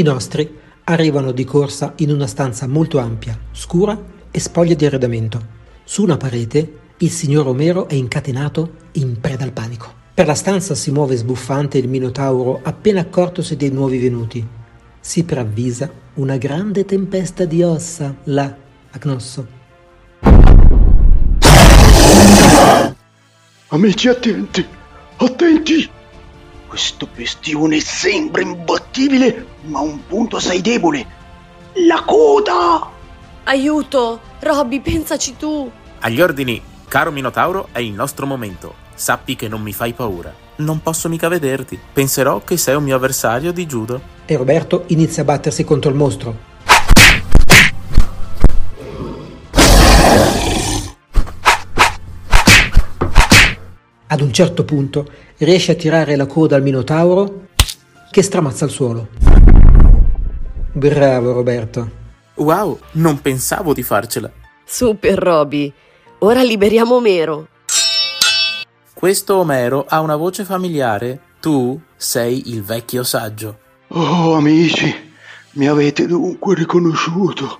I 0.00 0.02
nostri 0.02 0.50
arrivano 0.84 1.30
di 1.30 1.44
corsa 1.44 1.92
in 1.96 2.10
una 2.10 2.26
stanza 2.26 2.66
molto 2.66 2.96
ampia, 2.96 3.38
scura 3.52 4.02
e 4.30 4.40
spoglia 4.40 4.72
di 4.72 4.86
arredamento. 4.86 5.46
Su 5.84 6.02
una 6.02 6.16
parete 6.16 6.78
il 6.96 7.10
signor 7.10 7.46
Omero 7.48 7.86
è 7.86 7.92
incatenato 7.92 8.76
in 8.92 9.20
preda 9.20 9.44
al 9.44 9.52
panico. 9.52 9.92
Per 10.14 10.26
la 10.26 10.34
stanza 10.34 10.74
si 10.74 10.90
muove 10.90 11.16
sbuffante 11.16 11.76
il 11.76 11.86
Minotauro 11.86 12.60
appena 12.62 13.00
accortosi 13.00 13.56
dei 13.56 13.70
nuovi 13.70 13.98
venuti. 13.98 14.42
Si 14.98 15.22
preavvisa 15.24 15.92
una 16.14 16.38
grande 16.38 16.86
tempesta 16.86 17.44
di 17.44 17.62
ossa 17.62 18.16
là 18.24 18.56
a 18.92 18.98
Cnosso. 18.98 19.46
Amici 23.68 24.08
attenti! 24.08 24.66
Attenti! 25.16 25.90
Questo 26.70 27.08
bestione 27.14 27.80
sembra 27.80 28.40
imbattibile, 28.40 29.49
ma 29.62 29.80
un 29.80 30.06
punto 30.06 30.36
assai 30.36 30.60
debole. 30.60 31.06
La 31.86 32.02
coda! 32.04 32.88
Aiuto! 33.44 34.20
Robby, 34.40 34.80
pensaci 34.80 35.36
tu! 35.36 35.70
Agli 36.00 36.20
ordini, 36.20 36.60
caro 36.88 37.10
Minotauro, 37.10 37.68
è 37.72 37.80
il 37.80 37.92
nostro 37.92 38.26
momento. 38.26 38.74
Sappi 38.94 39.36
che 39.36 39.48
non 39.48 39.62
mi 39.62 39.72
fai 39.72 39.92
paura. 39.92 40.32
Non 40.56 40.82
posso 40.82 41.08
mica 41.08 41.28
vederti. 41.28 41.78
Penserò 41.92 42.42
che 42.44 42.56
sei 42.56 42.74
un 42.74 42.84
mio 42.84 42.96
avversario 42.96 43.52
di 43.52 43.66
judo. 43.66 44.00
E 44.26 44.36
Roberto 44.36 44.84
inizia 44.88 45.22
a 45.22 45.26
battersi 45.26 45.64
contro 45.64 45.90
il 45.90 45.96
mostro. 45.96 46.48
Ad 54.06 54.20
un 54.20 54.32
certo 54.32 54.64
punto 54.64 55.06
riesce 55.38 55.72
a 55.72 55.76
tirare 55.76 56.16
la 56.16 56.26
coda 56.26 56.56
al 56.56 56.62
Minotauro 56.62 57.46
che 58.10 58.22
stramazza 58.22 58.64
il 58.64 58.70
suolo. 58.70 59.29
Bravo 60.72 61.32
Roberto. 61.32 61.90
Wow, 62.34 62.78
non 62.92 63.20
pensavo 63.20 63.72
di 63.72 63.82
farcela. 63.82 64.30
Super 64.64 65.18
Roby, 65.18 65.72
ora 66.18 66.42
liberiamo 66.42 66.94
Omero. 66.94 67.48
Questo 68.94 69.38
Omero 69.38 69.84
ha 69.88 70.00
una 70.00 70.14
voce 70.14 70.44
familiare. 70.44 71.20
Tu 71.40 71.78
sei 71.96 72.50
il 72.50 72.62
vecchio 72.62 73.02
saggio. 73.02 73.58
Oh, 73.88 74.34
amici, 74.34 74.94
mi 75.52 75.66
avete 75.66 76.06
dunque 76.06 76.54
riconosciuto. 76.54 77.58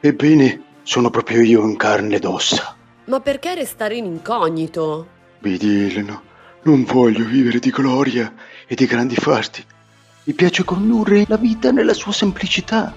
Ebbene, 0.00 0.62
sono 0.82 1.10
proprio 1.10 1.40
io 1.42 1.62
in 1.62 1.76
carne 1.76 2.16
ed 2.16 2.24
ossa. 2.24 2.74
Ma 3.04 3.20
perché 3.20 3.54
restare 3.54 3.96
in 3.96 4.04
incognito? 4.04 5.06
Elena, 5.40 6.20
non 6.62 6.82
voglio 6.84 7.24
vivere 7.24 7.60
di 7.60 7.70
gloria 7.70 8.32
e 8.66 8.74
di 8.74 8.86
grandi 8.86 9.14
fasti. 9.14 9.64
Mi 10.28 10.34
piace 10.34 10.62
condurre 10.62 11.24
la 11.26 11.38
vita 11.38 11.70
nella 11.70 11.94
sua 11.94 12.12
semplicità. 12.12 12.92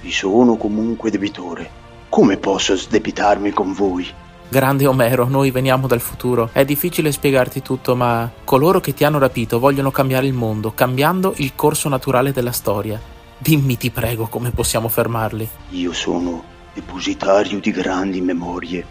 Vi 0.00 0.12
sono 0.12 0.54
comunque 0.56 1.10
debitore. 1.10 1.68
Come 2.08 2.36
posso 2.36 2.76
sdebitarmi 2.76 3.50
con 3.50 3.72
voi? 3.72 4.06
Grande 4.48 4.86
Omero, 4.86 5.26
noi 5.26 5.50
veniamo 5.50 5.88
dal 5.88 5.98
futuro. 5.98 6.50
È 6.52 6.64
difficile 6.64 7.10
spiegarti 7.10 7.60
tutto, 7.60 7.96
ma 7.96 8.30
coloro 8.44 8.78
che 8.78 8.94
ti 8.94 9.02
hanno 9.02 9.18
rapito 9.18 9.58
vogliono 9.58 9.90
cambiare 9.90 10.26
il 10.28 10.32
mondo, 10.32 10.70
cambiando 10.70 11.34
il 11.38 11.56
corso 11.56 11.88
naturale 11.88 12.30
della 12.30 12.52
storia. 12.52 13.00
Dimmi, 13.36 13.76
ti 13.76 13.90
prego, 13.90 14.28
come 14.28 14.52
possiamo 14.52 14.86
fermarli. 14.86 15.48
Io 15.70 15.92
sono 15.92 16.44
depositario 16.72 17.58
di 17.58 17.72
grandi 17.72 18.20
memorie. 18.20 18.86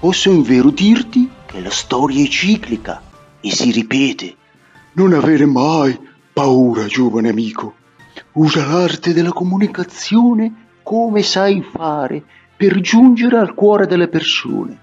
Posso 0.00 0.32
invero 0.32 0.70
dirti 0.70 1.30
che 1.46 1.60
la 1.60 1.70
storia 1.70 2.24
è 2.24 2.26
ciclica 2.26 3.00
e 3.40 3.52
si 3.52 3.70
ripete. 3.70 4.34
Non 4.94 5.12
avere 5.12 5.46
mai 5.46 6.10
paura, 6.32 6.86
giovane 6.86 7.28
amico. 7.28 7.74
Usa 8.32 8.66
l'arte 8.66 9.12
della 9.12 9.32
comunicazione 9.32 10.78
come 10.82 11.22
sai 11.22 11.62
fare 11.62 12.22
per 12.56 12.80
giungere 12.80 13.38
al 13.38 13.54
cuore 13.54 13.86
delle 13.86 14.08
persone. 14.08 14.78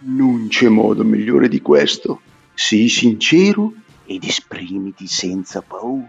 Non 0.00 0.46
c'è 0.48 0.68
modo 0.68 1.04
migliore 1.04 1.48
di 1.48 1.60
questo. 1.60 2.20
Sii 2.54 2.88
sincero 2.88 3.72
ed 4.06 4.24
esprimiti 4.24 5.06
senza 5.06 5.62
paura. 5.62 6.08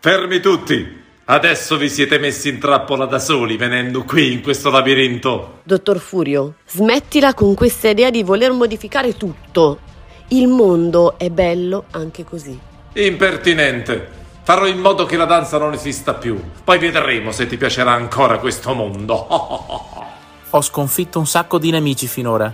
Fermi 0.00 0.40
tutti! 0.40 1.06
Adesso 1.30 1.76
vi 1.76 1.90
siete 1.90 2.18
messi 2.18 2.48
in 2.48 2.58
trappola 2.58 3.04
da 3.04 3.18
soli 3.18 3.58
venendo 3.58 4.02
qui 4.04 4.32
in 4.32 4.42
questo 4.42 4.70
labirinto. 4.70 5.60
Dottor 5.62 5.98
Furio, 5.98 6.54
smettila 6.66 7.34
con 7.34 7.54
questa 7.54 7.90
idea 7.90 8.08
di 8.08 8.22
voler 8.22 8.52
modificare 8.52 9.14
tutto. 9.14 9.80
Il 10.28 10.48
mondo 10.48 11.18
è 11.18 11.28
bello 11.28 11.84
anche 11.90 12.24
così. 12.24 12.58
Impertinente. 12.94 14.17
Farò 14.48 14.64
in 14.64 14.78
modo 14.78 15.04
che 15.04 15.18
la 15.18 15.26
danza 15.26 15.58
non 15.58 15.74
esista 15.74 16.14
più. 16.14 16.40
Poi 16.64 16.78
vedremo 16.78 17.32
se 17.32 17.46
ti 17.46 17.58
piacerà 17.58 17.92
ancora 17.92 18.38
questo 18.38 18.72
mondo. 18.72 19.26
Ho 20.48 20.62
sconfitto 20.62 21.18
un 21.18 21.26
sacco 21.26 21.58
di 21.58 21.70
nemici 21.70 22.06
finora. 22.06 22.50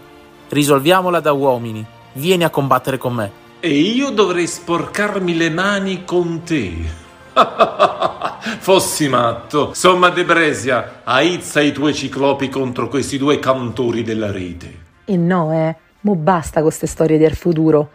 Risolviamola 0.48 1.20
da 1.20 1.30
uomini. 1.30 1.86
Vieni 2.14 2.42
a 2.42 2.50
combattere 2.50 2.98
con 2.98 3.14
me. 3.14 3.30
E 3.60 3.68
io 3.68 4.10
dovrei 4.10 4.48
sporcarmi 4.48 5.36
le 5.36 5.50
mani 5.50 6.04
con 6.04 6.42
te. 6.42 6.72
Fossi 8.58 9.08
matto. 9.08 9.72
Somma 9.72 10.08
De 10.08 10.24
Bresia, 10.24 11.02
aizza 11.04 11.60
i 11.60 11.70
tuoi 11.70 11.94
ciclopi 11.94 12.48
contro 12.48 12.88
questi 12.88 13.18
due 13.18 13.38
cantori 13.38 14.02
della 14.02 14.32
rete. 14.32 14.78
E 15.04 15.16
no, 15.16 15.52
eh, 15.52 15.76
mo 16.00 16.16
basta 16.16 16.54
con 16.54 16.64
queste 16.70 16.88
storie 16.88 17.18
del 17.18 17.36
futuro. 17.36 17.90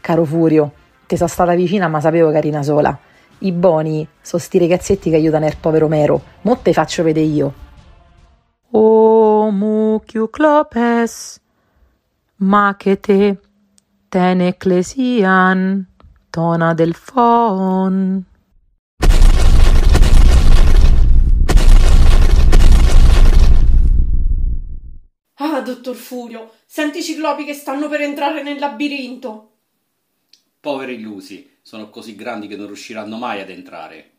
Caro 0.00 0.24
Furio, 0.24 0.72
ti 1.06 1.16
sono 1.16 1.28
stata 1.28 1.54
vicina 1.54 1.86
ma 1.86 2.00
sapevo 2.00 2.32
che 2.32 2.38
eri 2.38 2.48
una 2.48 2.64
sola. 2.64 2.98
I 3.38 3.52
boni 3.52 4.06
sono 4.22 4.40
sti 4.42 4.58
ragazzetti 4.58 5.10
che 5.10 5.16
aiutano 5.16 5.46
il 5.46 5.56
povero 5.60 5.88
Mero. 5.88 6.22
Mo 6.42 6.56
te 6.58 6.72
faccio 6.72 7.02
vedere 7.02 7.26
io. 7.26 7.52
O 8.70 9.50
mucchiu 9.50 10.30
clopes, 10.30 11.40
ma 12.36 12.74
che 12.78 12.98
te, 12.98 13.38
ten 14.08 14.40
ecclesian, 14.40 15.86
tona 16.30 16.72
del 16.72 16.94
fon. 16.94 18.24
Ah, 25.38 25.60
dottor 25.60 25.94
Furio, 25.94 26.52
senti 26.64 26.98
i 26.98 27.02
ciclopi 27.02 27.44
che 27.44 27.52
stanno 27.52 27.88
per 27.88 28.00
entrare 28.00 28.42
nel 28.42 28.58
labirinto. 28.58 29.55
Poveri 30.66 30.94
illusi, 30.94 31.58
sono 31.62 31.90
così 31.90 32.16
grandi 32.16 32.48
che 32.48 32.56
non 32.56 32.66
riusciranno 32.66 33.16
mai 33.18 33.40
ad 33.40 33.50
entrare. 33.50 34.10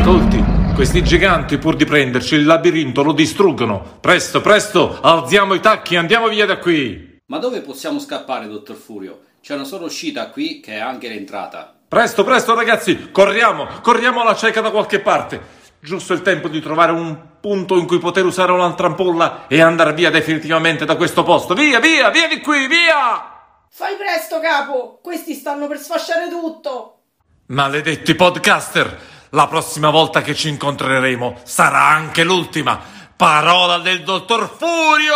Stolti, 0.00 0.42
questi 0.74 1.04
giganti 1.04 1.58
pur 1.58 1.76
di 1.76 1.84
prenderci 1.84 2.36
il 2.36 2.46
labirinto 2.46 3.02
lo 3.02 3.12
distruggono. 3.12 3.98
Presto, 4.00 4.40
presto, 4.40 4.98
alziamo 4.98 5.52
i 5.52 5.60
tacchi, 5.60 5.96
andiamo 5.96 6.28
via 6.28 6.46
da 6.46 6.56
qui. 6.56 7.18
Ma 7.26 7.36
dove 7.36 7.60
possiamo 7.60 7.98
scappare, 7.98 8.48
dottor 8.48 8.76
Furio? 8.76 9.24
C'è 9.42 9.52
una 9.52 9.64
sola 9.64 9.84
uscita 9.84 10.30
qui 10.30 10.60
che 10.60 10.76
è 10.76 10.80
anche 10.80 11.10
l'entrata. 11.10 11.76
Presto, 11.86 12.24
presto 12.24 12.54
ragazzi, 12.54 13.10
corriamo, 13.10 13.66
corriamo 13.82 14.22
alla 14.22 14.34
cieca 14.34 14.62
da 14.62 14.70
qualche 14.70 15.00
parte. 15.00 15.64
Giusto 15.86 16.14
il 16.14 16.22
tempo 16.22 16.48
di 16.48 16.60
trovare 16.60 16.90
un 16.90 17.38
punto 17.40 17.76
in 17.76 17.86
cui 17.86 18.00
poter 18.00 18.24
usare 18.24 18.50
un'altra 18.50 18.88
ampolla 18.88 19.46
e 19.46 19.60
andare 19.60 19.92
via 19.92 20.10
definitivamente 20.10 20.84
da 20.84 20.96
questo 20.96 21.22
posto. 21.22 21.54
Via, 21.54 21.78
via, 21.78 22.10
via 22.10 22.26
di 22.26 22.40
qui, 22.40 22.66
via! 22.66 23.64
Fai 23.70 23.94
presto, 23.94 24.40
capo! 24.40 24.98
Questi 25.00 25.32
stanno 25.34 25.68
per 25.68 25.78
sfasciare 25.78 26.28
tutto! 26.28 27.02
Maledetti 27.46 28.16
podcaster! 28.16 28.98
La 29.30 29.46
prossima 29.46 29.90
volta 29.90 30.22
che 30.22 30.34
ci 30.34 30.48
incontreremo 30.48 31.36
sarà 31.44 31.86
anche 31.86 32.24
l'ultima. 32.24 32.80
Parola 33.14 33.78
del 33.78 34.02
dottor 34.02 34.52
Furio! 34.58 35.14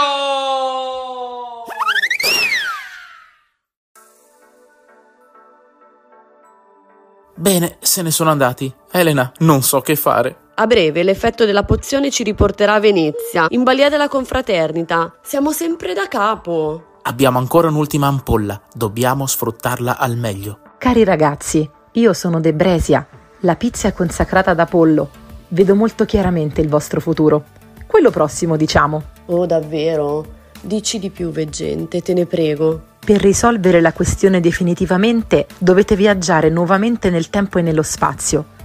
Bene, 7.34 7.78
se 7.80 8.02
ne 8.02 8.12
sono 8.12 8.30
andati. 8.30 8.72
Elena, 8.92 9.32
non 9.38 9.62
so 9.62 9.80
che 9.80 9.96
fare. 9.96 10.48
A 10.60 10.66
breve 10.66 11.02
l'effetto 11.02 11.46
della 11.46 11.62
pozione 11.62 12.10
ci 12.10 12.22
riporterà 12.22 12.74
a 12.74 12.80
Venezia, 12.80 13.46
in 13.48 13.62
balia 13.62 13.88
della 13.88 14.08
confraternita. 14.08 15.14
Siamo 15.22 15.52
sempre 15.52 15.94
da 15.94 16.06
capo. 16.06 16.98
Abbiamo 17.04 17.38
ancora 17.38 17.68
un'ultima 17.68 18.08
ampolla. 18.08 18.60
Dobbiamo 18.70 19.24
sfruttarla 19.24 19.96
al 19.96 20.18
meglio. 20.18 20.58
Cari 20.76 21.02
ragazzi, 21.02 21.66
io 21.92 22.12
sono 22.12 22.40
De 22.40 22.52
Bresia, 22.52 23.06
la 23.40 23.56
pizza 23.56 23.90
consacrata 23.94 24.52
da 24.52 24.66
Pollo. 24.66 25.08
Vedo 25.48 25.74
molto 25.74 26.04
chiaramente 26.04 26.60
il 26.60 26.68
vostro 26.68 27.00
futuro. 27.00 27.42
Quello 27.86 28.10
prossimo, 28.10 28.58
diciamo. 28.58 29.02
Oh, 29.28 29.46
davvero? 29.46 30.26
Dici 30.60 30.98
di 30.98 31.08
più, 31.08 31.30
veggente, 31.30 32.02
te 32.02 32.12
ne 32.12 32.26
prego. 32.26 32.82
Per 33.02 33.18
risolvere 33.18 33.80
la 33.80 33.94
questione 33.94 34.40
definitivamente 34.40 35.46
dovete 35.56 35.96
viaggiare 35.96 36.50
nuovamente 36.50 37.08
nel 37.08 37.30
tempo 37.30 37.58
e 37.58 37.62
nello 37.62 37.82
spazio. 37.82 38.58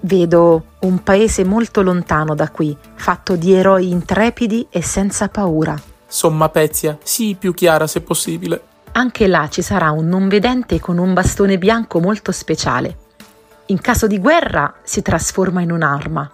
Vedo 0.00 0.64
un 0.80 1.02
paese 1.02 1.44
molto 1.44 1.82
lontano 1.82 2.34
da 2.34 2.50
qui, 2.50 2.76
fatto 2.94 3.34
di 3.34 3.52
eroi 3.52 3.90
intrepidi 3.90 4.66
e 4.70 4.82
senza 4.82 5.28
paura. 5.28 5.76
Somma 6.06 6.48
Pezia, 6.48 6.96
sii 7.02 7.34
più 7.34 7.52
chiara 7.52 7.86
se 7.86 8.00
possibile. 8.00 8.62
Anche 8.92 9.26
là 9.26 9.48
ci 9.48 9.60
sarà 9.60 9.90
un 9.90 10.08
non 10.08 10.28
vedente 10.28 10.80
con 10.80 10.98
un 10.98 11.12
bastone 11.12 11.58
bianco 11.58 12.00
molto 12.00 12.32
speciale. 12.32 12.96
In 13.66 13.80
caso 13.80 14.06
di 14.06 14.18
guerra 14.18 14.76
si 14.82 15.02
trasforma 15.02 15.60
in 15.60 15.72
un'arma. 15.72 16.30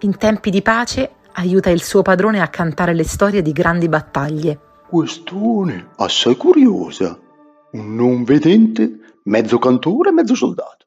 In 0.00 0.16
tempi 0.16 0.50
di 0.50 0.62
pace 0.62 1.10
aiuta 1.34 1.70
il 1.70 1.82
suo 1.82 2.02
padrone 2.02 2.40
a 2.40 2.48
cantare 2.48 2.94
le 2.94 3.04
storie 3.04 3.40
di 3.40 3.52
grandi 3.52 3.88
battaglie. 3.88 4.58
Questione 4.88 5.90
assai 5.96 6.36
curiosa. 6.36 7.18
Un 7.72 7.94
non 7.94 8.24
vedente, 8.24 8.98
mezzo 9.24 9.58
cantore 9.58 10.08
e 10.08 10.12
mezzo 10.12 10.34
soldato. 10.34 10.81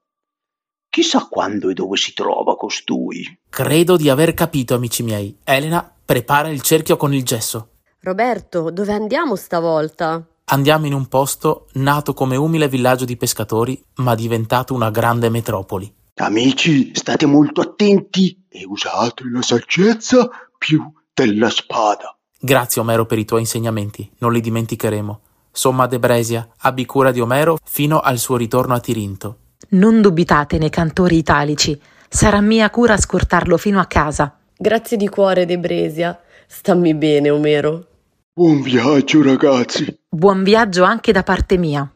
Chissà 0.95 1.27
quando 1.29 1.67
e 1.67 1.73
dove 1.73 1.97
si 1.97 2.13
trova 2.13 2.55
costui. 2.55 3.39
Credo 3.49 3.97
di 3.97 4.10
aver 4.10 4.34
capito, 4.34 4.75
amici 4.75 5.03
miei. 5.03 5.38
Elena, 5.43 5.93
prepara 6.05 6.47
il 6.47 6.62
cerchio 6.62 6.95
con 6.95 7.13
il 7.13 7.25
gesso. 7.25 7.71
Roberto, 7.99 8.71
dove 8.71 8.93
andiamo 8.93 9.36
stavolta? 9.36 10.25
Andiamo 10.45 10.86
in 10.86 10.93
un 10.93 11.08
posto 11.08 11.67
nato 11.73 12.13
come 12.13 12.38
umile 12.38 12.69
villaggio 12.69 13.03
di 13.03 13.17
pescatori, 13.17 13.84
ma 13.95 14.15
diventato 14.15 14.73
una 14.73 14.89
grande 14.89 15.27
metropoli. 15.27 15.93
Amici, 16.13 16.91
state 16.95 17.25
molto 17.25 17.60
attenti 17.60 18.45
e 18.47 18.63
usate 18.65 19.25
la 19.29 19.41
saggezza 19.41 20.29
più 20.58 20.81
della 21.13 21.49
spada. 21.49 22.17
Grazie 22.39 22.79
Omero 22.79 23.05
per 23.05 23.19
i 23.19 23.25
tuoi 23.25 23.41
insegnamenti, 23.41 24.10
non 24.19 24.31
li 24.31 24.39
dimenticheremo. 24.39 25.19
Somma 25.51 25.88
De 25.88 25.99
Bresia, 25.99 26.47
abbi 26.60 26.86
cura 26.86 27.12
di 27.12 27.19
Omero 27.19 27.58
fino 27.62 27.99
al 27.99 28.17
suo 28.17 28.38
ritorno 28.38 28.73
a 28.73 28.79
Tirinto. 28.79 29.39
Non 29.70 30.02
dubitate 30.02 30.58
nei 30.58 30.70
cantori 30.70 31.18
italici, 31.18 31.80
sarà 32.08 32.41
mia 32.41 32.70
cura 32.70 32.98
scortarlo 32.98 33.58
fino 33.58 33.80
a 33.80 33.86
casa. 33.86 34.38
Grazie 34.58 34.98
di 34.98 35.10
cuore, 35.10 35.46
De 35.46 35.58
Bresia. 35.58 36.20
Stammi 36.48 36.94
bene, 36.94 37.30
Omero. 37.30 37.88
Buon 38.34 38.62
viaggio, 38.62 39.24
ragazzi. 39.24 39.98
Buon 40.10 40.44
viaggio 40.44 40.84
anche 40.84 41.12
da 41.12 41.24
parte 41.24 41.58
mia. 41.58 41.89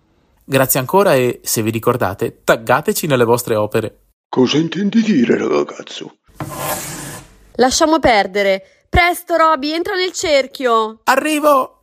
Grazie 0.44 0.80
ancora 0.80 1.14
e, 1.16 1.42
se 1.44 1.62
vi 1.62 1.70
ricordate, 1.70 2.42
taggateci 2.44 3.08
nelle 3.08 3.24
vostre 3.26 3.56
opere. 3.56 4.00
Cosa 4.28 4.58
intendi 4.58 5.02
dire, 5.02 5.38
ragazzo? 5.38 6.18
Lasciamo 7.56 8.00
perdere. 8.00 8.64
Presto, 8.90 9.36
Roby, 9.36 9.74
entra 9.74 9.96
nel 9.96 10.12
cerchio. 10.12 11.02
Arrivo! 11.04 11.79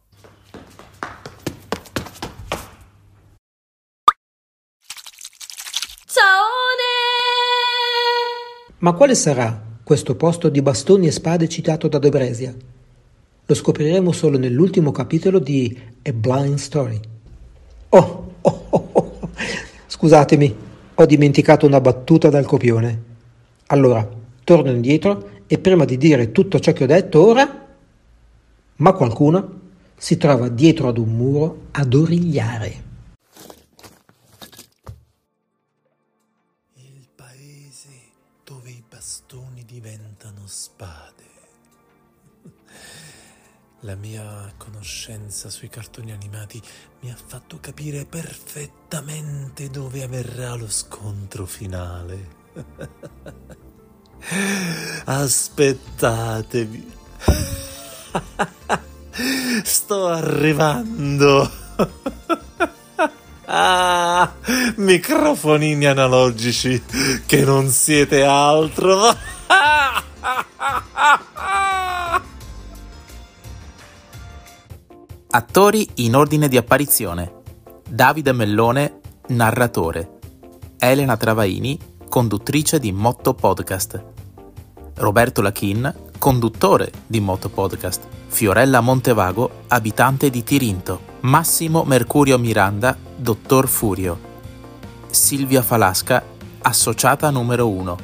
Ma 8.78 8.92
quale 8.92 9.14
sarà 9.14 9.58
questo 9.82 10.16
posto 10.16 10.50
di 10.50 10.60
bastoni 10.60 11.06
e 11.06 11.10
spade 11.10 11.48
citato 11.48 11.88
da 11.88 11.98
De 11.98 12.10
Bresia? 12.10 12.54
Lo 13.46 13.54
scopriremo 13.54 14.12
solo 14.12 14.36
nell'ultimo 14.36 14.92
capitolo 14.92 15.38
di 15.38 15.74
A 16.02 16.12
Blind 16.12 16.56
Story. 16.58 17.00
Oh, 17.88 18.32
oh, 18.38 18.66
oh, 18.68 18.88
oh, 18.92 19.18
scusatemi, 19.86 20.56
ho 20.94 21.06
dimenticato 21.06 21.64
una 21.64 21.80
battuta 21.80 22.28
dal 22.28 22.44
copione. 22.44 23.02
Allora, 23.68 24.06
torno 24.44 24.70
indietro 24.70 25.30
e 25.46 25.56
prima 25.56 25.86
di 25.86 25.96
dire 25.96 26.30
tutto 26.30 26.58
ciò 26.58 26.74
che 26.74 26.84
ho 26.84 26.88
detto 26.88 27.26
ora, 27.26 27.66
ma 28.76 28.92
qualcuno 28.92 29.60
si 29.96 30.18
trova 30.18 30.48
dietro 30.48 30.88
ad 30.88 30.98
un 30.98 31.16
muro 31.16 31.60
ad 31.70 31.94
origliare. 31.94 32.84
La 43.86 43.94
mia 43.94 44.52
conoscenza 44.56 45.48
sui 45.48 45.68
cartoni 45.68 46.10
animati 46.10 46.60
mi 47.02 47.10
ha 47.12 47.14
fatto 47.14 47.58
capire 47.60 48.04
perfettamente 48.04 49.70
dove 49.70 50.02
avverrà 50.02 50.56
lo 50.56 50.68
scontro 50.68 51.46
finale. 51.46 52.28
Aspettatevi. 55.04 56.92
Sto 59.62 60.06
arrivando. 60.08 61.48
Ah, 63.48 64.32
microfonini 64.74 65.86
analogici 65.86 66.82
che 67.26 67.44
non 67.44 67.68
siete 67.68 68.24
altro. 68.24 69.16
Attori 75.36 75.86
in 75.96 76.16
ordine 76.16 76.48
di 76.48 76.56
apparizione. 76.56 77.42
Davide 77.86 78.32
Mellone, 78.32 79.00
narratore. 79.28 80.18
Elena 80.78 81.18
Travaini, 81.18 81.78
conduttrice 82.08 82.78
di 82.78 82.90
Motto 82.90 83.34
Podcast. 83.34 84.02
Roberto 84.94 85.42
Lachin, 85.42 85.94
conduttore 86.16 86.90
di 87.06 87.20
Motto 87.20 87.50
Podcast. 87.50 88.06
Fiorella 88.28 88.80
Montevago, 88.80 89.64
abitante 89.68 90.30
di 90.30 90.42
Tirinto. 90.42 91.00
Massimo 91.20 91.84
Mercurio 91.84 92.38
Miranda, 92.38 92.96
dottor 93.14 93.68
Furio. 93.68 94.18
Silvia 95.10 95.60
Falasca, 95.60 96.24
associata 96.62 97.28
numero 97.28 97.68
1. 97.68 97.96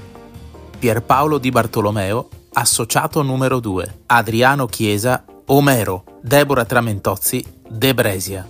Pierpaolo 0.79 1.39
Di 1.39 1.49
Bartolomeo, 1.49 2.29
associato 2.53 3.23
numero 3.23 3.59
2. 3.59 4.01
Adriano 4.05 4.67
Chiesa, 4.67 5.25
Omero. 5.55 6.05
Deborah 6.23 6.65
Tramentozzi, 6.65 7.45
De 7.69 7.93
Bresia. 7.93 8.49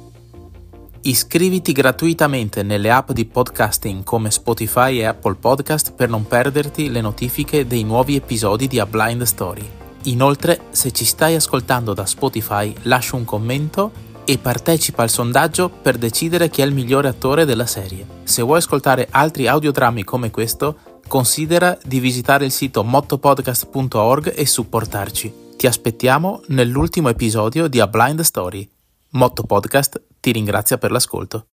Iscriviti 1.00 1.72
gratuitamente 1.72 2.62
nelle 2.62 2.92
app 2.92 3.10
di 3.10 3.24
podcasting 3.24 4.04
come 4.04 4.30
Spotify 4.30 4.98
e 4.98 5.06
Apple 5.06 5.34
Podcast 5.34 5.94
per 5.94 6.08
non 6.08 6.28
perderti 6.28 6.92
le 6.92 7.00
notifiche 7.00 7.66
dei 7.66 7.82
nuovi 7.82 8.14
episodi 8.14 8.68
di 8.68 8.78
A 8.78 8.86
Blind 8.86 9.22
Story. 9.22 9.68
Inoltre, 10.04 10.66
se 10.70 10.92
ci 10.92 11.04
stai 11.04 11.34
ascoltando 11.34 11.92
da 11.92 12.06
Spotify, 12.06 12.72
lascia 12.82 13.16
un 13.16 13.24
commento 13.24 13.90
e 14.24 14.38
partecipa 14.38 15.02
al 15.02 15.10
sondaggio 15.10 15.70
per 15.70 15.98
decidere 15.98 16.50
chi 16.50 16.62
è 16.62 16.64
il 16.64 16.72
migliore 16.72 17.08
attore 17.08 17.44
della 17.44 17.66
serie. 17.66 18.06
Se 18.22 18.42
vuoi 18.42 18.58
ascoltare 18.58 19.08
altri 19.10 19.48
audiodrammi 19.48 20.04
come 20.04 20.30
questo, 20.30 20.76
considera 21.08 21.76
di 21.84 21.98
visitare 21.98 22.44
il 22.44 22.52
sito 22.52 22.84
mottopodcast.org 22.84 24.34
e 24.36 24.46
supportarci. 24.46 25.41
Ti 25.62 25.68
aspettiamo 25.68 26.42
nell'ultimo 26.48 27.08
episodio 27.08 27.68
di 27.68 27.78
A 27.78 27.86
Blind 27.86 28.22
Story. 28.22 28.68
Motto 29.10 29.44
Podcast 29.44 30.02
ti 30.18 30.32
ringrazia 30.32 30.76
per 30.76 30.90
l'ascolto. 30.90 31.51